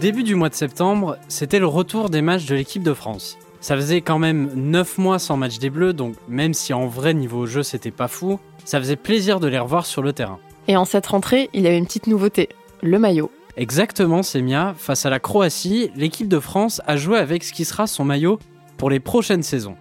début 0.00 0.22
du 0.22 0.34
mois 0.34 0.48
de 0.48 0.54
septembre, 0.54 1.18
c'était 1.28 1.58
le 1.58 1.66
retour 1.66 2.08
des 2.08 2.22
matchs 2.22 2.46
de 2.46 2.54
l'équipe 2.54 2.82
de 2.82 2.94
France. 2.94 3.36
Ça 3.60 3.76
faisait 3.76 4.00
quand 4.00 4.18
même 4.18 4.50
9 4.54 4.96
mois 4.96 5.18
sans 5.18 5.36
match 5.36 5.58
des 5.58 5.68
Bleus, 5.68 5.92
donc 5.92 6.14
même 6.26 6.54
si 6.54 6.72
en 6.72 6.86
vrai 6.86 7.12
niveau 7.12 7.44
jeu 7.44 7.62
c'était 7.62 7.90
pas 7.90 8.08
fou, 8.08 8.40
ça 8.64 8.78
faisait 8.80 8.96
plaisir 8.96 9.40
de 9.40 9.46
les 9.46 9.58
revoir 9.58 9.84
sur 9.84 10.00
le 10.00 10.14
terrain. 10.14 10.38
Et 10.68 10.76
en 10.78 10.86
cette 10.86 11.06
rentrée, 11.06 11.50
il 11.52 11.64
y 11.64 11.66
avait 11.66 11.76
une 11.76 11.84
petite 11.84 12.06
nouveauté, 12.06 12.48
le 12.82 12.98
maillot. 12.98 13.30
Exactement, 13.58 14.22
Semia. 14.22 14.74
Face 14.78 15.04
à 15.04 15.10
la 15.10 15.20
Croatie, 15.20 15.90
l'équipe 15.94 16.28
de 16.28 16.40
France 16.40 16.80
a 16.86 16.96
joué 16.96 17.18
avec 17.18 17.44
ce 17.44 17.52
qui 17.52 17.66
sera 17.66 17.86
son 17.86 18.04
maillot 18.04 18.38
pour 18.78 18.88
les 18.88 19.00
prochaines 19.00 19.42
saisons. 19.42 19.76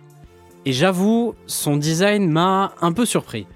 Et 0.65 0.73
j'avoue, 0.73 1.33
son 1.47 1.77
design 1.77 2.29
m'a 2.29 2.73
un 2.81 2.91
peu 2.91 3.05
surpris. 3.05 3.47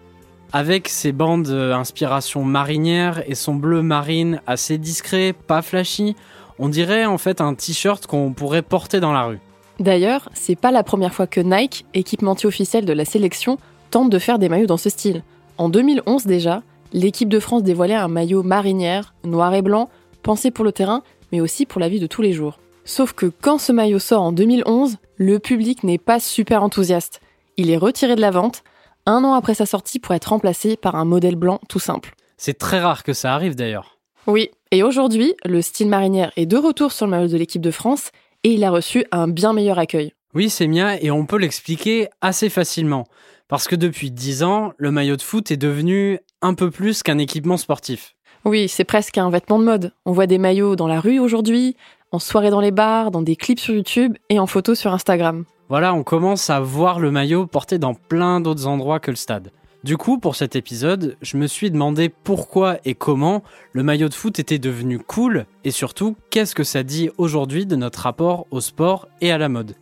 Avec 0.53 0.87
ses 0.87 1.11
bandes 1.11 1.49
inspiration 1.49 2.45
marinière 2.45 3.21
et 3.27 3.35
son 3.35 3.55
bleu 3.55 3.81
marine 3.81 4.39
assez 4.47 4.77
discret, 4.77 5.33
pas 5.33 5.61
flashy, 5.61 6.15
on 6.59 6.69
dirait 6.69 7.05
en 7.05 7.17
fait 7.17 7.41
un 7.41 7.53
t-shirt 7.53 8.05
qu'on 8.07 8.33
pourrait 8.33 8.61
porter 8.61 8.99
dans 8.99 9.11
la 9.11 9.23
rue. 9.23 9.39
D'ailleurs, 9.79 10.29
c'est 10.33 10.55
pas 10.55 10.71
la 10.71 10.83
première 10.83 11.13
fois 11.13 11.27
que 11.27 11.41
Nike, 11.41 11.85
équipementier 11.93 12.47
officiel 12.47 12.85
de 12.85 12.93
la 12.93 13.05
sélection, 13.05 13.57
tente 13.91 14.09
de 14.09 14.19
faire 14.19 14.39
des 14.39 14.49
maillots 14.49 14.67
dans 14.67 14.77
ce 14.77 14.89
style. 14.89 15.23
En 15.57 15.69
2011 15.69 16.25
déjà, 16.25 16.63
l'équipe 16.93 17.29
de 17.29 17.39
France 17.39 17.63
dévoilait 17.63 17.95
un 17.95 18.07
maillot 18.07 18.43
marinière, 18.43 19.13
noir 19.23 19.53
et 19.53 19.61
blanc, 19.61 19.89
pensé 20.21 20.51
pour 20.51 20.65
le 20.65 20.71
terrain, 20.71 21.03
mais 21.31 21.41
aussi 21.41 21.65
pour 21.65 21.81
la 21.81 21.89
vie 21.89 21.99
de 21.99 22.07
tous 22.07 22.21
les 22.21 22.33
jours. 22.33 22.59
Sauf 22.85 23.13
que 23.13 23.25
quand 23.25 23.57
ce 23.57 23.71
maillot 23.71 23.99
sort 23.99 24.21
en 24.21 24.31
2011, 24.31 24.97
le 25.15 25.39
public 25.39 25.83
n'est 25.83 25.97
pas 25.97 26.19
super 26.19 26.63
enthousiaste. 26.63 27.21
Il 27.57 27.69
est 27.69 27.77
retiré 27.77 28.15
de 28.15 28.21
la 28.21 28.31
vente, 28.31 28.63
un 29.05 29.23
an 29.23 29.33
après 29.33 29.53
sa 29.53 29.65
sortie 29.65 29.99
pour 29.99 30.13
être 30.15 30.29
remplacé 30.29 30.75
par 30.75 30.95
un 30.95 31.05
modèle 31.05 31.35
blanc 31.35 31.59
tout 31.69 31.79
simple. 31.79 32.15
C'est 32.37 32.57
très 32.57 32.79
rare 32.79 33.03
que 33.03 33.13
ça 33.13 33.33
arrive 33.33 33.55
d'ailleurs. 33.55 33.92
Oui, 34.25 34.49
et 34.71 34.83
aujourd'hui, 34.83 35.35
le 35.43 35.61
style 35.61 35.89
marinière 35.89 36.31
est 36.37 36.45
de 36.45 36.55
retour 36.55 36.93
sur 36.93 37.05
le 37.05 37.11
maillot 37.11 37.27
de 37.27 37.37
l'équipe 37.37 37.61
de 37.61 37.71
France 37.71 38.11
et 38.43 38.51
il 38.53 38.63
a 38.63 38.71
reçu 38.71 39.05
un 39.11 39.27
bien 39.27 39.51
meilleur 39.51 39.79
accueil. 39.79 40.13
Oui, 40.33 40.49
c'est 40.49 40.65
Mia, 40.65 40.99
et 41.01 41.11
on 41.11 41.25
peut 41.25 41.37
l'expliquer 41.37 42.07
assez 42.21 42.49
facilement. 42.49 43.05
Parce 43.49 43.67
que 43.67 43.75
depuis 43.75 44.11
10 44.11 44.43
ans, 44.43 44.73
le 44.77 44.91
maillot 44.91 45.17
de 45.17 45.21
foot 45.21 45.51
est 45.51 45.57
devenu 45.57 46.19
un 46.41 46.53
peu 46.53 46.71
plus 46.71 47.03
qu'un 47.03 47.17
équipement 47.17 47.57
sportif. 47.57 48.15
Oui, 48.45 48.67
c'est 48.67 48.85
presque 48.85 49.17
un 49.17 49.29
vêtement 49.29 49.59
de 49.59 49.65
mode. 49.65 49.91
On 50.05 50.11
voit 50.11 50.25
des 50.25 50.37
maillots 50.37 50.75
dans 50.75 50.87
la 50.87 50.99
rue 50.99 51.19
aujourd'hui, 51.19 51.75
en 52.11 52.19
soirée 52.19 52.49
dans 52.49 52.61
les 52.61 52.71
bars, 52.71 53.11
dans 53.11 53.21
des 53.21 53.35
clips 53.35 53.59
sur 53.59 53.75
YouTube 53.75 54.15
et 54.29 54.39
en 54.39 54.47
photos 54.47 54.79
sur 54.79 54.93
Instagram. 54.93 55.45
Voilà, 55.69 55.93
on 55.93 56.03
commence 56.03 56.49
à 56.49 56.59
voir 56.59 56.99
le 56.99 57.11
maillot 57.11 57.45
porté 57.45 57.77
dans 57.77 57.93
plein 57.93 58.41
d'autres 58.41 58.67
endroits 58.67 58.99
que 58.99 59.11
le 59.11 59.17
stade. 59.17 59.51
Du 59.83 59.97
coup, 59.97 60.17
pour 60.17 60.37
cet 60.37 60.55
épisode, 60.55 61.17
je 61.21 61.35
me 61.35 61.45
suis 61.45 61.69
demandé 61.69 62.07
pourquoi 62.07 62.77
et 62.85 62.95
comment 62.95 63.43
le 63.73 63.83
maillot 63.83 64.07
de 64.07 64.13
foot 64.13 64.39
était 64.39 64.57
devenu 64.57 64.97
cool 64.97 65.45
et 65.65 65.71
surtout 65.71 66.15
qu'est-ce 66.29 66.55
que 66.55 66.63
ça 66.63 66.83
dit 66.83 67.09
aujourd'hui 67.17 67.65
de 67.65 67.75
notre 67.75 67.99
rapport 67.99 68.47
au 68.49 68.61
sport 68.61 69.09
et 69.19 69.33
à 69.33 69.37
la 69.37 69.49
mode. 69.49 69.75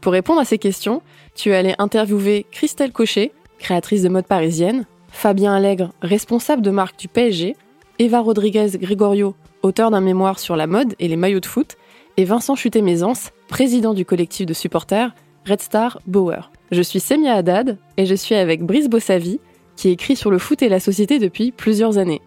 Pour 0.00 0.14
répondre 0.14 0.40
à 0.40 0.44
ces 0.44 0.58
questions, 0.58 1.00
tu 1.36 1.50
es 1.50 1.54
allé 1.54 1.76
interviewer 1.78 2.44
Christelle 2.50 2.90
Cochet, 2.90 3.30
créatrice 3.60 4.02
de 4.02 4.08
mode 4.08 4.26
parisienne, 4.26 4.84
Fabien 5.12 5.54
Allègre, 5.54 5.92
responsable 6.02 6.62
de 6.62 6.72
marque 6.72 6.98
du 6.98 7.06
PSG, 7.06 7.54
Eva 8.00 8.18
Rodriguez 8.18 8.70
Gregorio, 8.74 9.36
auteur 9.62 9.92
d'un 9.92 10.00
mémoire 10.00 10.40
sur 10.40 10.56
la 10.56 10.66
mode 10.66 10.96
et 10.98 11.06
les 11.06 11.16
maillots 11.16 11.38
de 11.38 11.46
foot, 11.46 11.76
et 12.16 12.24
Vincent 12.24 12.56
Chuté-Mézance, 12.56 13.30
président 13.46 13.94
du 13.94 14.04
collectif 14.04 14.44
de 14.44 14.54
supporters 14.54 15.14
Red 15.46 15.60
Star 15.60 16.00
Bauer. 16.06 16.50
Je 16.72 16.82
suis 16.82 16.98
Semia 16.98 17.34
Haddad 17.34 17.78
et 17.96 18.04
je 18.04 18.16
suis 18.16 18.34
avec 18.34 18.62
Brice 18.62 18.88
Bossavi, 18.88 19.38
qui 19.76 19.90
écrit 19.90 20.16
sur 20.16 20.32
le 20.32 20.38
foot 20.38 20.60
et 20.62 20.68
la 20.68 20.80
société 20.80 21.20
depuis 21.20 21.52
plusieurs 21.52 21.98
années. 21.98 22.20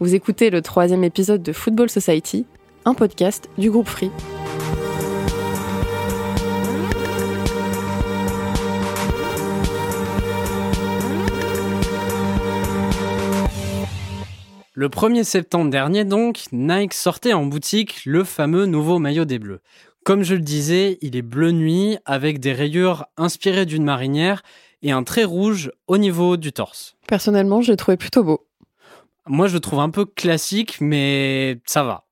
Vous 0.00 0.16
écoutez 0.16 0.50
le 0.50 0.60
troisième 0.60 1.04
épisode 1.04 1.42
de 1.42 1.52
Football 1.52 1.88
Society, 1.88 2.46
un 2.84 2.94
podcast 2.94 3.48
du 3.58 3.70
groupe 3.70 3.86
Free. 3.86 4.10
Le 14.76 14.88
1er 14.88 15.22
septembre 15.22 15.70
dernier 15.70 16.04
donc, 16.04 16.46
Nike 16.50 16.94
sortait 16.94 17.34
en 17.34 17.46
boutique 17.46 18.00
le 18.04 18.24
fameux 18.24 18.66
nouveau 18.66 18.98
maillot 18.98 19.24
des 19.24 19.38
Bleus. 19.38 19.60
Comme 20.04 20.22
je 20.22 20.34
le 20.34 20.42
disais, 20.42 20.98
il 21.00 21.16
est 21.16 21.22
bleu 21.22 21.50
nuit 21.50 21.96
avec 22.04 22.38
des 22.38 22.52
rayures 22.52 23.06
inspirées 23.16 23.64
d'une 23.64 23.84
marinière 23.84 24.42
et 24.82 24.92
un 24.92 25.02
trait 25.02 25.24
rouge 25.24 25.72
au 25.86 25.96
niveau 25.96 26.36
du 26.36 26.52
torse. 26.52 26.94
Personnellement, 27.08 27.62
je 27.62 27.70
l'ai 27.70 27.76
trouvé 27.78 27.96
plutôt 27.96 28.22
beau. 28.22 28.46
Moi, 29.26 29.48
je 29.48 29.54
le 29.54 29.60
trouve 29.60 29.80
un 29.80 29.88
peu 29.88 30.04
classique, 30.04 30.76
mais 30.82 31.58
ça 31.64 31.84
va. 31.84 32.04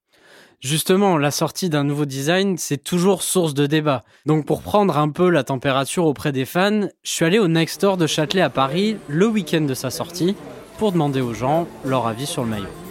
Justement, 0.61 1.19
la 1.19 1.31
sortie 1.31 1.69
d'un 1.69 1.85
nouveau 1.85 2.07
design, 2.07 2.57
c'est 2.57 2.83
toujours 2.83 3.23
source 3.23 3.53
de 3.53 3.67
débat. 3.67 4.05
Donc 4.25 4.47
pour 4.47 4.63
prendre 4.63 4.97
un 4.97 5.11
peu 5.11 5.29
la 5.29 5.45
température 5.45 6.07
auprès 6.07 6.33
des 6.33 6.47
fans, 6.47 6.89
je 7.03 7.11
suis 7.11 7.27
allé 7.27 7.39
au 7.39 7.49
Next 7.49 7.75
Store 7.75 7.99
de 7.99 8.07
Châtelet 8.07 8.43
à 8.43 8.49
Paris 8.49 8.97
le 9.09 9.27
week-end 9.27 9.63
de 9.63 9.75
sa 9.75 9.91
sortie 9.91 10.35
pour 10.79 10.93
demander 10.93 11.21
aux 11.21 11.35
gens 11.35 11.67
leur 11.85 12.07
avis 12.07 12.27
sur 12.27 12.45
le 12.45 12.49
maillot. 12.49 12.82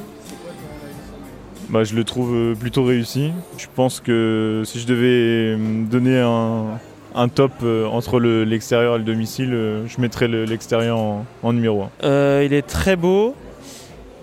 Bah, 1.71 1.85
je 1.85 1.95
le 1.95 2.03
trouve 2.03 2.35
euh, 2.35 2.53
plutôt 2.53 2.83
réussi. 2.83 3.31
Je 3.57 3.65
pense 3.73 4.01
que 4.01 4.63
si 4.65 4.77
je 4.81 4.85
devais 4.85 5.55
me 5.55 5.85
donner 5.85 6.19
un, 6.19 7.27
top 7.29 7.53
euh, 7.63 7.85
entre 7.85 8.19
l'extérieur 8.19 8.95
et 8.95 8.97
le 8.97 9.05
domicile, 9.05 9.53
euh, 9.53 9.87
je 9.87 10.01
mettrais 10.01 10.27
l'extérieur 10.27 10.97
en, 10.99 11.53
numéro 11.53 11.83
1. 12.03 12.41
il 12.41 12.53
est 12.53 12.67
très 12.67 12.97
beau. 12.97 13.35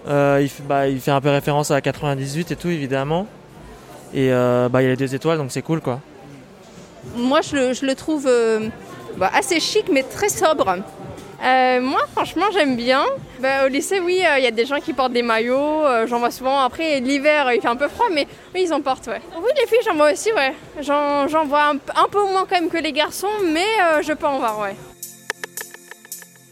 il, 0.06 0.48
fait, 0.50 0.62
bah, 0.68 0.88
il, 0.88 1.00
fait, 1.00 1.10
un 1.10 1.22
peu 1.22 1.30
référence 1.30 1.70
à 1.70 1.80
98 1.80 2.50
et 2.50 2.56
tout, 2.56 2.68
évidemment. 2.68 3.26
Et 4.12 4.28
bah, 4.28 4.82
il 4.82 4.82
y 4.82 4.86
a 4.86 4.90
les 4.90 4.96
deux 4.96 5.14
étoiles, 5.14 5.38
donc 5.38 5.50
c'est 5.50 5.62
cool, 5.62 5.80
quoi. 5.80 6.00
Moi, 7.16 7.40
je 7.40 7.86
le, 7.86 7.94
trouve 7.94 8.28
bah, 9.16 9.30
assez 9.32 9.58
chic, 9.58 9.86
mais 9.90 10.02
très 10.02 10.28
sobre. 10.28 10.76
Euh, 11.44 11.80
moi, 11.80 12.00
franchement, 12.12 12.46
j'aime 12.52 12.76
bien. 12.76 13.04
Bah, 13.40 13.66
au 13.66 13.68
lycée, 13.68 14.00
oui, 14.00 14.22
euh, 14.24 14.38
il 14.38 14.44
y 14.44 14.46
a 14.46 14.50
des 14.50 14.66
gens 14.66 14.80
qui 14.80 14.92
portent 14.92 15.12
des 15.12 15.22
maillots. 15.22 15.86
Euh, 15.86 16.06
j'en 16.06 16.18
vois 16.18 16.30
souvent. 16.30 16.60
Après, 16.60 17.00
l'hiver, 17.00 17.52
il 17.52 17.60
fait 17.60 17.68
un 17.68 17.76
peu 17.76 17.88
froid, 17.88 18.06
mais 18.12 18.26
oui, 18.54 18.64
ils 18.66 18.72
en 18.72 18.80
portent, 18.80 19.06
ouais. 19.06 19.20
Oui, 19.36 19.50
les 19.56 19.66
filles, 19.66 19.78
j'en 19.84 19.94
vois 19.94 20.12
aussi, 20.12 20.32
ouais. 20.32 20.54
J'en, 20.80 21.26
vois 21.44 21.68
un, 21.68 22.08
peu 22.10 22.22
moins 22.24 22.44
quand 22.48 22.60
même 22.60 22.70
que 22.70 22.78
les 22.78 22.92
garçons, 22.92 23.28
mais 23.44 23.66
je 24.02 24.12
peux 24.12 24.26
en 24.26 24.38
voir, 24.38 24.60
ouais. 24.60 24.74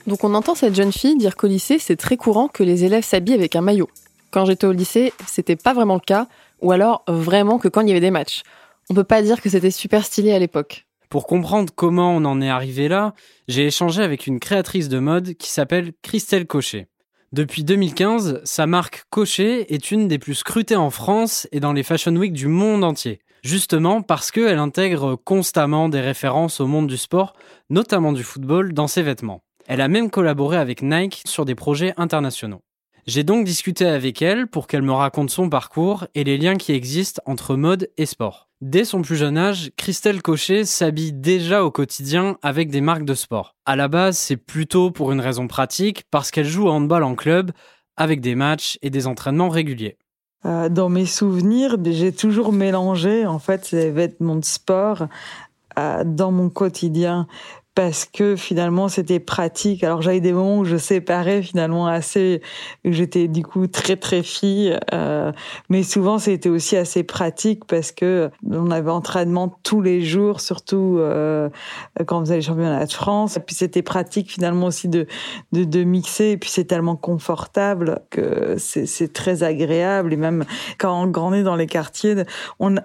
Donc, 0.07 0.23
on 0.23 0.35
entend 0.35 0.55
cette 0.55 0.77
jeune 0.77 0.93
fille 0.93 1.17
dire 1.17 1.37
qu'au 1.37 1.49
lycée, 1.49 1.81
c'est 1.81 1.97
très 1.97 2.17
courant 2.17 2.47
que 2.47 2.63
les 2.63 2.85
élèves 2.85 3.05
s'habillent 3.05 3.35
avec 3.35 3.57
un 3.57 3.63
maillot. 3.63 3.89
Quand 4.31 4.45
j'étais 4.45 4.67
au 4.67 4.73
lycée, 4.73 5.13
c'était 5.27 5.57
pas 5.57 5.73
vraiment 5.73 5.95
le 5.95 6.01
cas, 6.01 6.29
ou 6.61 6.71
alors 6.71 7.03
vraiment 7.09 7.59
que 7.59 7.67
quand 7.67 7.81
il 7.81 7.89
y 7.89 7.91
avait 7.91 8.01
des 8.01 8.13
matchs. 8.13 8.43
On 8.89 8.95
peut 8.95 9.05
pas 9.05 9.21
dire 9.21 9.43
que 9.43 9.49
c'était 9.49 9.73
super 9.73 10.05
stylé 10.05 10.33
à 10.33 10.39
l'époque. 10.39 10.86
Pour 11.09 11.27
comprendre 11.27 11.73
comment 11.75 12.17
on 12.17 12.25
en 12.25 12.41
est 12.41 12.49
arrivé 12.49 12.89
là, 12.89 13.15
j'ai 13.47 13.67
échangé 13.67 14.03
avec 14.03 14.27
une 14.27 14.41
créatrice 14.41 14.89
de 14.89 14.99
mode 14.99 15.35
qui 15.35 15.51
s'appelle 15.51 15.93
Christelle 16.03 16.47
Cochet. 16.47 16.89
Depuis 17.33 17.65
2015, 17.65 18.41
sa 18.45 18.67
marque 18.67 19.05
Cochet 19.11 19.67
est 19.73 19.91
une 19.91 20.09
des 20.09 20.19
plus 20.19 20.35
scrutées 20.35 20.77
en 20.77 20.91
France 20.91 21.47
et 21.53 21.61
dans 21.61 21.73
les 21.73 21.83
Fashion 21.83 22.15
Week 22.17 22.33
du 22.33 22.49
monde 22.49 22.83
entier. 22.83 23.21
Justement 23.43 24.03
parce 24.03 24.33
qu'elle 24.33 24.59
intègre 24.59 25.15
constamment 25.15 25.89
des 25.89 26.01
références 26.01 26.61
au 26.61 26.67
monde 26.67 26.89
du 26.89 26.97
sport, 26.97 27.35
notamment 27.71 28.13
du 28.13 28.25
football, 28.25 28.73
dans 28.73 28.89
ses 28.89 29.03
vêtements. 29.03 29.43
Elle 29.69 29.81
a 29.81 29.89
même 29.89 30.11
collaboré 30.11 30.57
avec 30.57 30.83
Nike 30.83 31.23
sur 31.27 31.45
des 31.45 31.55
projets 31.55 31.95
internationaux. 31.97 32.63
J'ai 33.07 33.23
donc 33.23 33.45
discuté 33.45 33.87
avec 33.87 34.23
elle 34.23 34.49
pour 34.49 34.67
qu'elle 34.67 34.83
me 34.83 34.93
raconte 34.93 35.31
son 35.31 35.49
parcours 35.49 36.07
et 36.17 36.25
les 36.25 36.39
liens 36.39 36.57
qui 36.57 36.73
existent 36.73 37.23
entre 37.27 37.55
mode 37.55 37.89
et 37.97 38.07
sport. 38.07 38.46
Dès 38.63 38.87
son 38.87 39.03
plus 39.03 39.17
jeune 39.17 39.37
âge, 39.37 39.71
Christelle 39.77 40.23
Cochet 40.23 40.65
s'habille 40.65 41.13
déjà 41.13 41.63
au 41.63 41.71
quotidien 41.71 42.39
avec 42.41 42.71
des 42.71 42.81
marques 42.81 43.05
de 43.05 43.13
sport. 43.13 43.55
À 43.67 43.77
la 43.77 43.87
base, 43.87 44.17
c'est 44.17 44.39
plutôt 44.39 44.91
pour 44.91 45.13
une 45.13 45.21
raison 45.21 45.47
pratique, 45.47 46.05
parce 46.11 46.31
qu'elle 46.31 46.47
joue 46.47 46.67
au 46.67 46.71
handball 46.71 47.03
en 47.03 47.15
club, 47.15 47.53
avec 47.99 48.23
des 48.23 48.35
matchs 48.35 48.79
et 48.81 48.89
des 48.89 49.07
entraînements 49.07 49.51
réguliers. 49.51 49.99
Euh, 50.47 50.71
dans 50.71 50.89
mes 50.89 51.05
souvenirs, 51.05 51.77
j'ai 51.85 52.13
toujours 52.13 52.51
mélangé 52.51 53.27
en 53.27 53.39
fait 53.39 53.67
ces 53.67 53.91
vêtements 53.91 54.37
de 54.37 54.45
sport 54.45 55.07
euh, 55.79 56.03
dans 56.07 56.33
mon 56.33 56.49
quotidien 56.49 57.27
parce 57.77 58.07
que 58.07 58.37
finalement 58.37 58.89
c'était 58.89 59.21
pratique. 59.21 59.85
Alors 59.85 60.01
j'avais 60.01 60.21
des 60.21 60.33
moments 60.33 60.59
où 60.61 60.65
je 60.65 60.79
séparais 60.79 61.43
finalement 61.43 61.87
assez, 61.87 62.41
où 62.87 62.91
j'étais 62.91 63.29
du 63.29 63.45
coup 63.45 63.67
très 63.67 63.97
très 63.97 64.23
fille, 64.23 64.77
euh, 64.95 65.31
mais 65.69 65.83
souvent 65.83 66.19
c'était 66.19 66.49
aussi 66.49 66.79
assez 66.79 67.05
pratique 67.05 67.67
parce 67.67 67.93
que 67.93 68.31
on 68.51 68.71
avait 68.71 68.91
entraînement 68.91 69.59
tous 69.63 69.83
les 69.83 70.01
jours, 70.01 70.41
surtout 70.41 70.97
euh, 70.99 71.51
quand 72.07 72.17
on 72.17 72.21
faisait 72.23 72.37
les 72.37 72.43
championnats 72.43 72.87
de 72.87 72.93
France. 72.93 73.37
Et 73.37 73.41
puis 73.41 73.55
c'était 73.55 73.83
pratique 73.83 74.33
finalement 74.33 74.69
aussi 74.69 74.89
de, 74.89 75.07
de, 75.53 75.65
de 75.65 75.85
mixer, 75.85 76.31
et 76.31 76.37
puis 76.39 76.49
c'est 76.49 76.65
tellement 76.65 76.97
confortable 76.97 78.01
que 78.09 78.57
c'est 78.57 79.13
très 79.13 79.43
agréable. 79.43 80.15
Et 80.15 80.17
même 80.17 80.47
quand 80.79 80.99
on 80.99 81.09
grandit 81.09 81.43
dans 81.43 81.57
les 81.57 81.67
quartiers, 81.67 82.15
on, 82.59 82.77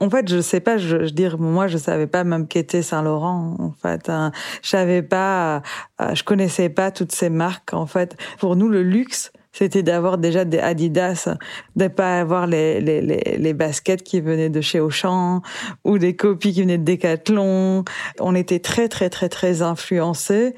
en 0.00 0.08
fait 0.08 0.26
je 0.26 0.40
sais 0.40 0.60
pas, 0.60 0.78
je, 0.78 1.04
je 1.04 1.12
dire 1.12 1.38
moi 1.38 1.66
je 1.66 1.76
savais 1.76 2.06
pas 2.06 2.24
même 2.24 2.48
qu'était 2.48 2.80
Saint-Laurent 2.80 3.54
en 3.58 3.72
fait. 3.72 4.08
Hein 4.08 4.32
je 4.62 4.68
savais 4.68 5.02
pas, 5.02 5.62
euh, 6.00 6.14
je 6.14 6.24
connaissais 6.24 6.68
pas 6.68 6.90
toutes 6.90 7.12
ces 7.12 7.30
marques. 7.30 7.72
En 7.72 7.86
fait, 7.86 8.16
pour 8.38 8.56
nous, 8.56 8.68
le 8.68 8.82
luxe, 8.82 9.32
c'était 9.52 9.82
d'avoir 9.82 10.18
déjà 10.18 10.44
des 10.44 10.58
Adidas, 10.58 11.28
de 11.74 11.88
pas 11.88 12.20
avoir 12.20 12.46
les, 12.46 12.80
les, 12.80 13.00
les, 13.00 13.36
les, 13.38 13.54
baskets 13.54 14.02
qui 14.02 14.20
venaient 14.20 14.50
de 14.50 14.60
chez 14.60 14.78
Auchan 14.78 15.42
ou 15.84 15.98
des 15.98 16.14
copies 16.14 16.52
qui 16.52 16.62
venaient 16.62 16.78
de 16.78 16.84
Decathlon. 16.84 17.84
On 18.20 18.34
était 18.34 18.60
très, 18.60 18.88
très, 18.88 19.10
très, 19.10 19.28
très 19.28 19.62
influencés 19.62 20.54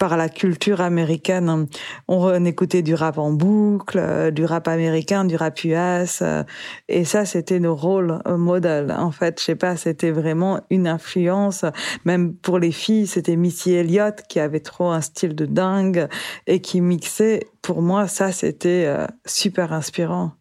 par 0.00 0.16
la 0.16 0.30
culture 0.30 0.80
américaine. 0.80 1.68
On 2.08 2.44
écoutait 2.46 2.80
du 2.80 2.94
rap 2.94 3.18
en 3.18 3.32
boucle, 3.32 3.98
euh, 3.98 4.30
du 4.30 4.46
rap 4.46 4.66
américain, 4.66 5.26
du 5.26 5.36
rap 5.36 5.62
US, 5.62 6.22
euh, 6.22 6.42
et 6.88 7.04
ça, 7.04 7.26
c'était 7.26 7.60
nos 7.60 7.76
rôles 7.76 8.18
euh, 8.26 8.38
modèles. 8.38 8.92
En 8.98 9.10
fait, 9.10 9.38
je 9.38 9.44
sais 9.44 9.54
pas, 9.56 9.76
c'était 9.76 10.10
vraiment 10.10 10.62
une 10.70 10.88
influence. 10.88 11.66
Même 12.06 12.34
pour 12.34 12.58
les 12.58 12.72
filles, 12.72 13.06
c'était 13.06 13.36
Missy 13.36 13.74
Elliott 13.74 14.22
qui 14.26 14.40
avait 14.40 14.60
trop 14.60 14.88
un 14.88 15.02
style 15.02 15.34
de 15.34 15.44
dingue 15.44 16.08
et 16.46 16.62
qui 16.62 16.80
mixait. 16.80 17.46
Pour 17.60 17.82
moi, 17.82 18.08
ça, 18.08 18.32
c'était 18.32 18.90
super 19.26 19.74
inspirant. 19.74 20.32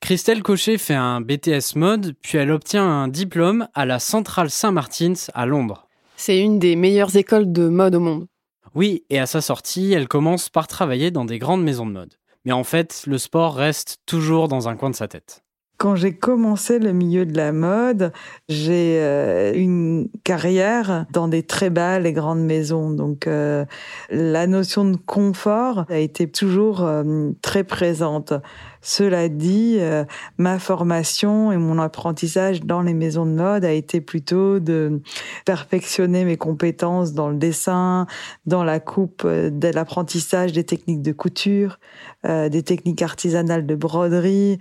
Christelle 0.00 0.42
Cochet 0.42 0.76
fait 0.76 0.94
un 0.94 1.22
BTS 1.22 1.76
mode, 1.76 2.14
puis 2.20 2.36
elle 2.36 2.50
obtient 2.50 2.84
un 2.84 3.08
diplôme 3.08 3.68
à 3.72 3.86
la 3.86 3.98
Centrale 3.98 4.50
Saint-Martins 4.50 5.14
à 5.32 5.46
Londres. 5.46 5.88
C'est 6.16 6.38
une 6.38 6.58
des 6.58 6.76
meilleures 6.76 7.16
écoles 7.16 7.50
de 7.50 7.68
mode 7.68 7.94
au 7.94 8.00
monde. 8.00 8.26
Oui, 8.74 9.04
et 9.10 9.18
à 9.18 9.26
sa 9.26 9.40
sortie, 9.40 9.92
elle 9.92 10.08
commence 10.08 10.48
par 10.48 10.66
travailler 10.66 11.10
dans 11.10 11.24
des 11.24 11.38
grandes 11.38 11.62
maisons 11.62 11.86
de 11.86 11.92
mode. 11.92 12.14
Mais 12.44 12.52
en 12.52 12.64
fait, 12.64 13.04
le 13.06 13.18
sport 13.18 13.54
reste 13.54 13.98
toujours 14.06 14.48
dans 14.48 14.68
un 14.68 14.76
coin 14.76 14.90
de 14.90 14.94
sa 14.94 15.08
tête. 15.08 15.42
Quand 15.78 15.94
j'ai 15.94 16.12
commencé 16.12 16.80
le 16.80 16.92
milieu 16.92 17.24
de 17.24 17.36
la 17.36 17.52
mode, 17.52 18.12
j'ai 18.48 18.98
euh, 18.98 19.52
une 19.54 20.08
carrière 20.24 21.06
dans 21.12 21.28
des 21.28 21.44
très 21.44 21.70
belles 21.70 22.04
et 22.04 22.12
grandes 22.12 22.44
maisons. 22.44 22.90
Donc 22.90 23.28
euh, 23.28 23.64
la 24.10 24.48
notion 24.48 24.84
de 24.84 24.96
confort 24.96 25.84
a 25.88 25.98
été 25.98 26.28
toujours 26.28 26.82
euh, 26.82 27.30
très 27.42 27.62
présente. 27.62 28.32
Cela 28.80 29.28
dit, 29.28 29.76
euh, 29.80 30.04
ma 30.36 30.58
formation 30.58 31.52
et 31.52 31.56
mon 31.56 31.78
apprentissage 31.78 32.62
dans 32.62 32.82
les 32.82 32.94
maisons 32.94 33.26
de 33.26 33.32
mode 33.32 33.64
a 33.64 33.72
été 33.72 34.00
plutôt 34.00 34.60
de 34.60 35.00
perfectionner 35.44 36.24
mes 36.24 36.36
compétences 36.36 37.12
dans 37.12 37.28
le 37.28 37.36
dessin, 37.36 38.06
dans 38.46 38.64
la 38.64 38.80
coupe, 38.80 39.22
euh, 39.24 39.50
de 39.50 39.68
l'apprentissage 39.68 40.52
des 40.52 40.64
techniques 40.64 41.02
de 41.02 41.12
couture, 41.12 41.78
euh, 42.24 42.48
des 42.48 42.62
techniques 42.62 43.02
artisanales 43.02 43.66
de 43.66 43.74
broderie. 43.74 44.58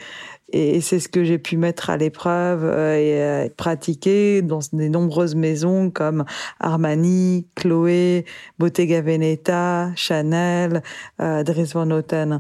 Et 0.53 0.79
c'est 0.79 1.01
ce 1.01 1.09
que 1.09 1.25
j'ai 1.25 1.37
pu 1.37 1.57
mettre 1.57 1.89
à 1.89 1.97
l'épreuve 1.97 2.63
et 2.95 3.51
pratiquer 3.57 4.41
dans 4.41 4.59
des 4.71 4.87
nombreuses 4.87 5.35
maisons 5.35 5.91
comme 5.91 6.23
Armani, 6.61 7.47
Chloé, 7.53 8.23
Bottega 8.57 9.01
Veneta, 9.01 9.91
Chanel, 9.97 10.83
Dries 11.19 11.71
Van 11.73 11.85
Noten. 11.85 12.39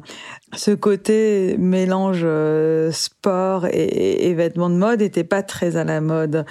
Ce 0.55 0.71
côté 0.71 1.57
mélange 1.67 2.21
euh, 2.23 2.91
sport 2.91 3.65
et, 3.71 4.33
vêtements 4.33 4.69
de 4.69 4.75
mode 4.75 4.99
n'était 4.99 5.23
pas 5.23 5.43
très 5.43 5.77
à 5.77 5.83
la 5.83 6.01
mode. 6.01 6.45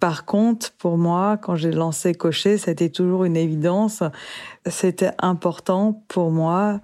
Par 0.00 0.24
contre, 0.24 0.72
pour 0.72 0.98
moi, 0.98 1.38
quand 1.40 1.54
j'ai 1.54 1.70
lancé 1.70 2.14
Cocher, 2.14 2.58
c'était 2.58 2.90
toujours 2.90 3.24
une 3.24 3.36
évidence. 3.36 4.02
C'était 4.66 5.12
important 5.18 6.04
pour 6.08 6.30
moi 6.30 6.80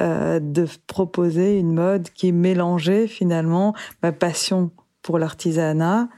euh, 0.00 0.40
de 0.40 0.66
proposer 0.86 1.58
une 1.58 1.74
mode 1.74 2.08
qui 2.10 2.32
mélangeait 2.32 3.06
finalement 3.06 3.74
ma 4.02 4.12
passion 4.12 4.70
pour 5.02 5.18
l'artisanat 5.18 6.08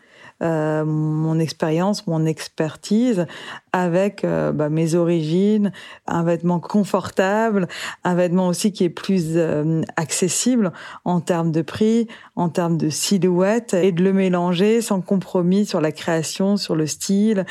euh, 0.42 0.84
mon 0.84 1.38
expérience, 1.38 2.06
mon 2.06 2.26
expertise 2.26 3.26
avec 3.72 4.22
euh, 4.22 4.52
bah, 4.52 4.68
mes 4.68 4.94
origines, 4.94 5.72
un 6.06 6.24
vêtement 6.24 6.60
confortable, 6.60 7.68
un 8.04 8.14
vêtement 8.14 8.48
aussi 8.48 8.70
qui 8.70 8.84
est 8.84 8.90
plus 8.90 9.32
euh, 9.36 9.80
accessible 9.96 10.72
en 11.06 11.20
termes 11.20 11.52
de 11.52 11.62
prix, 11.62 12.06
en 12.36 12.50
termes 12.50 12.76
de 12.76 12.90
silhouette, 12.90 13.72
et 13.72 13.92
de 13.92 14.02
le 14.02 14.12
mélanger 14.12 14.82
sans 14.82 15.00
compromis 15.00 15.64
sur 15.64 15.80
la 15.80 15.92
création, 15.92 16.58
sur 16.58 16.76
le 16.76 16.86
style, 16.86 17.46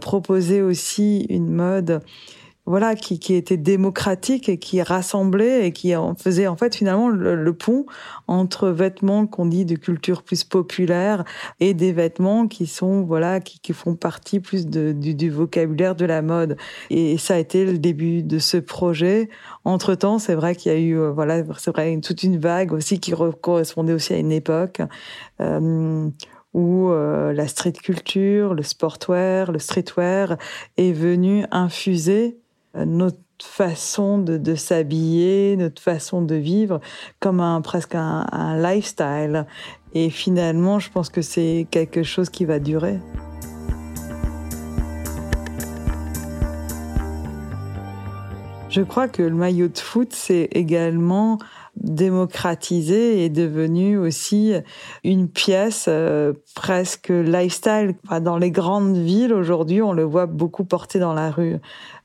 proposer 0.00 0.62
aussi 0.62 1.26
une 1.28 1.50
mode 1.50 2.02
voilà, 2.70 2.94
qui, 2.94 3.18
qui 3.18 3.34
était 3.34 3.56
démocratique 3.56 4.48
et 4.48 4.56
qui 4.56 4.80
rassemblait 4.80 5.66
et 5.66 5.72
qui 5.72 5.92
faisait 6.16 6.46
en 6.46 6.56
fait 6.56 6.76
finalement 6.76 7.08
le, 7.08 7.52
pont 7.52 7.84
entre 8.28 8.68
vêtements 8.68 9.26
qu'on 9.26 9.46
dit 9.46 9.64
de 9.64 9.74
culture 9.74 10.22
plus 10.22 10.44
populaire 10.44 11.24
et 11.58 11.74
des 11.74 11.92
vêtements 11.92 12.46
qui 12.46 12.68
sont 12.68 13.02
voilà 13.02 13.40
qui, 13.40 13.58
qui 13.58 13.72
font 13.72 13.96
partie 13.96 14.38
plus 14.38 14.68
du, 14.68 15.30
vocabulaire 15.30 15.96
de 15.96 16.04
la 16.04 16.22
mode. 16.22 16.56
Et 16.90 17.18
ça 17.18 17.34
a 17.34 17.38
été 17.38 17.64
le 17.64 17.76
début 17.76 18.22
de 18.22 18.38
ce 18.38 18.56
projet. 18.56 19.28
Entre 19.64 19.96
temps, 19.96 20.20
c'est 20.20 20.36
vrai 20.36 20.54
qu'il 20.54 20.70
y 20.70 20.74
a 20.76 20.78
eu 20.78 20.96
euh, 20.96 21.10
voilà, 21.10 21.42
c'est 21.58 21.72
vrai 21.72 21.98
toute 22.00 22.22
une 22.22 22.38
vague 22.38 22.72
aussi 22.72 23.00
qui 23.00 23.12
correspondait 23.40 23.94
aussi 23.94 24.14
à 24.14 24.18
une 24.18 24.30
époque. 24.30 24.80
Euh, 25.40 26.08
où 26.52 26.90
euh, 26.90 27.32
la 27.32 27.46
street 27.48 27.72
culture, 27.72 28.54
le 28.54 28.62
sportwear, 28.62 29.52
le 29.52 29.58
streetwear 29.58 30.36
est 30.76 30.92
venu 30.92 31.44
infuser 31.50 32.38
notre 32.74 33.18
façon 33.42 34.18
de, 34.18 34.54
s'habiller, 34.54 35.56
notre 35.56 35.82
façon 35.82 36.22
de 36.22 36.34
vivre, 36.34 36.80
comme 37.18 37.40
un, 37.40 37.60
presque 37.60 37.94
un, 37.94 38.56
lifestyle. 38.60 39.46
Et 39.94 40.10
finalement, 40.10 40.78
je 40.78 40.90
pense 40.90 41.08
que 41.08 41.22
c'est 41.22 41.66
quelque 41.70 42.02
chose 42.02 42.30
qui 42.30 42.44
va 42.44 42.58
durer. 42.58 42.98
Je 48.68 48.82
crois 48.82 49.08
que 49.08 49.22
le 49.22 49.34
maillot 49.34 49.66
de 49.66 49.78
foot, 49.78 50.12
c'est 50.12 50.48
également 50.52 51.38
démocratisé 51.80 53.24
et 53.24 53.28
devenu 53.28 53.98
aussi 53.98 54.52
une 55.02 55.28
pièce 55.28 55.86
euh, 55.88 56.32
presque 56.54 57.08
lifestyle. 57.08 57.94
Dans 58.20 58.36
les 58.36 58.50
grandes 58.50 58.96
villes, 58.96 59.32
aujourd'hui, 59.32 59.82
on 59.82 59.92
le 59.92 60.04
voit 60.04 60.26
beaucoup 60.26 60.64
porté 60.64 60.98
dans 60.98 61.14
la 61.14 61.30
rue 61.30 61.58